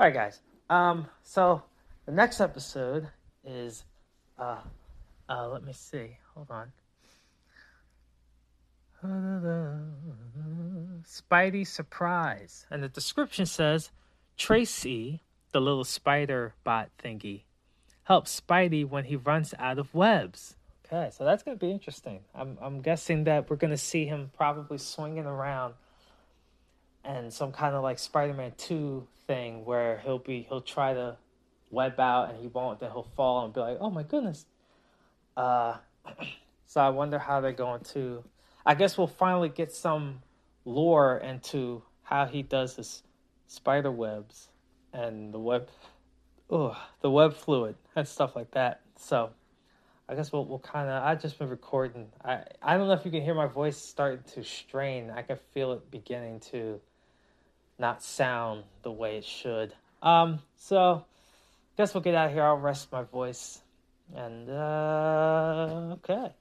All 0.00 0.06
right, 0.06 0.14
guys. 0.14 0.40
Um, 0.70 1.06
so 1.22 1.62
the 2.06 2.12
next 2.12 2.40
episode 2.40 3.08
is, 3.44 3.84
uh, 4.38 4.62
uh, 5.28 5.48
let 5.48 5.62
me 5.62 5.74
see. 5.74 6.16
Hold 6.34 6.50
on. 6.50 6.72
Spidey 11.04 11.66
surprise, 11.66 12.64
and 12.70 12.82
the 12.82 12.88
description 12.88 13.44
says 13.44 13.90
Tracy 14.38 15.20
the 15.52 15.60
little 15.60 15.84
spider 15.84 16.54
bot 16.64 16.88
thingy 16.98 17.42
helps 18.04 18.40
Spidey 18.40 18.88
when 18.88 19.04
he 19.04 19.16
runs 19.16 19.52
out 19.58 19.78
of 19.78 19.94
webs. 19.94 20.56
Okay, 20.94 21.10
so 21.10 21.24
that's 21.24 21.42
going 21.42 21.58
to 21.58 21.60
be 21.60 21.72
interesting. 21.72 22.20
I'm 22.36 22.56
I'm 22.62 22.80
guessing 22.80 23.24
that 23.24 23.50
we're 23.50 23.56
going 23.56 23.72
to 23.72 23.76
see 23.76 24.06
him 24.06 24.30
probably 24.36 24.78
swinging 24.78 25.26
around 25.26 25.74
and 27.04 27.32
some 27.32 27.50
kind 27.50 27.74
of 27.74 27.82
like 27.82 27.98
Spider-Man 27.98 28.52
2 28.56 29.04
thing 29.26 29.64
where 29.64 30.00
he'll 30.04 30.20
be 30.20 30.46
he'll 30.48 30.60
try 30.60 30.94
to 30.94 31.16
web 31.72 31.98
out 31.98 32.30
and 32.30 32.38
he 32.38 32.46
won't 32.46 32.78
then 32.78 32.92
he'll 32.92 33.08
fall 33.16 33.44
and 33.44 33.52
be 33.52 33.58
like, 33.58 33.78
"Oh 33.80 33.90
my 33.90 34.04
goodness." 34.04 34.46
Uh 35.36 35.78
so 36.66 36.80
I 36.80 36.90
wonder 36.90 37.18
how 37.18 37.40
they're 37.40 37.50
going 37.50 37.80
to 37.94 38.22
I 38.64 38.76
guess 38.76 38.96
we'll 38.96 39.08
finally 39.08 39.48
get 39.48 39.72
some 39.72 40.22
lore 40.64 41.18
into 41.18 41.82
how 42.04 42.26
he 42.26 42.42
does 42.42 42.76
his 42.76 43.02
spider 43.48 43.90
webs 43.90 44.48
and 44.92 45.34
the 45.34 45.40
web, 45.40 45.68
oh, 46.50 46.80
the 47.00 47.10
web 47.10 47.34
fluid 47.34 47.74
and 47.96 48.06
stuff 48.06 48.36
like 48.36 48.52
that. 48.52 48.80
So, 48.96 49.30
I 50.08 50.14
guess 50.14 50.32
we'll 50.32 50.44
we'll 50.44 50.58
kind 50.58 50.88
of. 50.88 51.02
I've 51.02 51.20
just 51.22 51.38
been 51.38 51.48
recording. 51.48 52.08
I 52.24 52.42
I 52.62 52.76
don't 52.76 52.88
know 52.88 52.94
if 52.94 53.04
you 53.04 53.10
can 53.10 53.22
hear 53.22 53.34
my 53.34 53.46
voice 53.46 53.76
starting 53.76 54.22
to 54.34 54.44
strain. 54.44 55.10
I 55.10 55.22
can 55.22 55.38
feel 55.52 55.72
it 55.72 55.90
beginning 55.90 56.40
to 56.52 56.80
not 57.78 58.02
sound 58.02 58.64
the 58.82 58.92
way 58.92 59.16
it 59.16 59.24
should. 59.24 59.72
Um. 60.02 60.40
So, 60.56 61.04
guess 61.76 61.94
we'll 61.94 62.02
get 62.02 62.14
out 62.14 62.28
of 62.28 62.32
here. 62.32 62.42
I'll 62.42 62.56
rest 62.56 62.92
my 62.92 63.02
voice. 63.02 63.62
And 64.14 64.50
uh, 64.50 65.94
okay. 65.94 66.32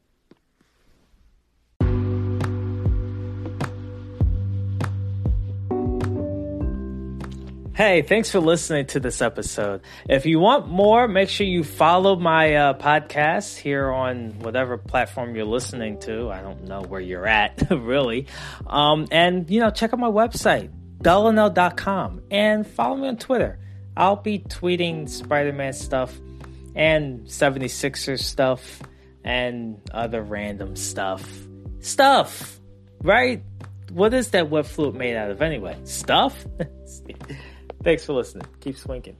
Hey, 7.75 8.03
thanks 8.03 8.29
for 8.29 8.39
listening 8.39 8.85
to 8.87 8.99
this 8.99 9.19
episode. 9.19 9.81
If 10.07 10.27
you 10.27 10.39
want 10.39 10.67
more, 10.67 11.07
make 11.07 11.27
sure 11.27 11.47
you 11.47 11.63
follow 11.63 12.15
my 12.15 12.53
uh, 12.53 12.73
podcast 12.75 13.57
here 13.57 13.89
on 13.89 14.37
whatever 14.37 14.77
platform 14.77 15.35
you're 15.35 15.45
listening 15.45 15.99
to. 16.01 16.29
I 16.29 16.43
don't 16.43 16.65
know 16.65 16.83
where 16.83 17.01
you're 17.01 17.25
at, 17.25 17.67
really. 17.71 18.27
Um, 18.67 19.07
and, 19.09 19.49
you 19.49 19.59
know, 19.59 19.71
check 19.71 19.91
out 19.91 19.99
my 19.99 20.07
website, 20.07 20.69
bellanel.com, 20.99 22.21
and 22.29 22.67
follow 22.67 22.95
me 22.95 23.07
on 23.07 23.17
Twitter. 23.17 23.57
I'll 23.97 24.17
be 24.17 24.37
tweeting 24.37 25.09
Spider 25.09 25.51
Man 25.51 25.73
stuff 25.73 26.15
and 26.75 27.21
76ers 27.21 28.19
stuff 28.21 28.83
and 29.23 29.81
other 29.91 30.21
random 30.21 30.75
stuff. 30.75 31.27
Stuff, 31.79 32.59
right? 33.01 33.41
What 33.89 34.13
is 34.13 34.29
that 34.29 34.51
web 34.51 34.67
fluid 34.67 34.93
made 34.93 35.15
out 35.15 35.31
of 35.31 35.41
anyway? 35.41 35.75
Stuff? 35.85 36.45
Thanks 37.83 38.05
for 38.05 38.13
listening. 38.13 38.47
Keep 38.61 38.77
swinking. 38.77 39.17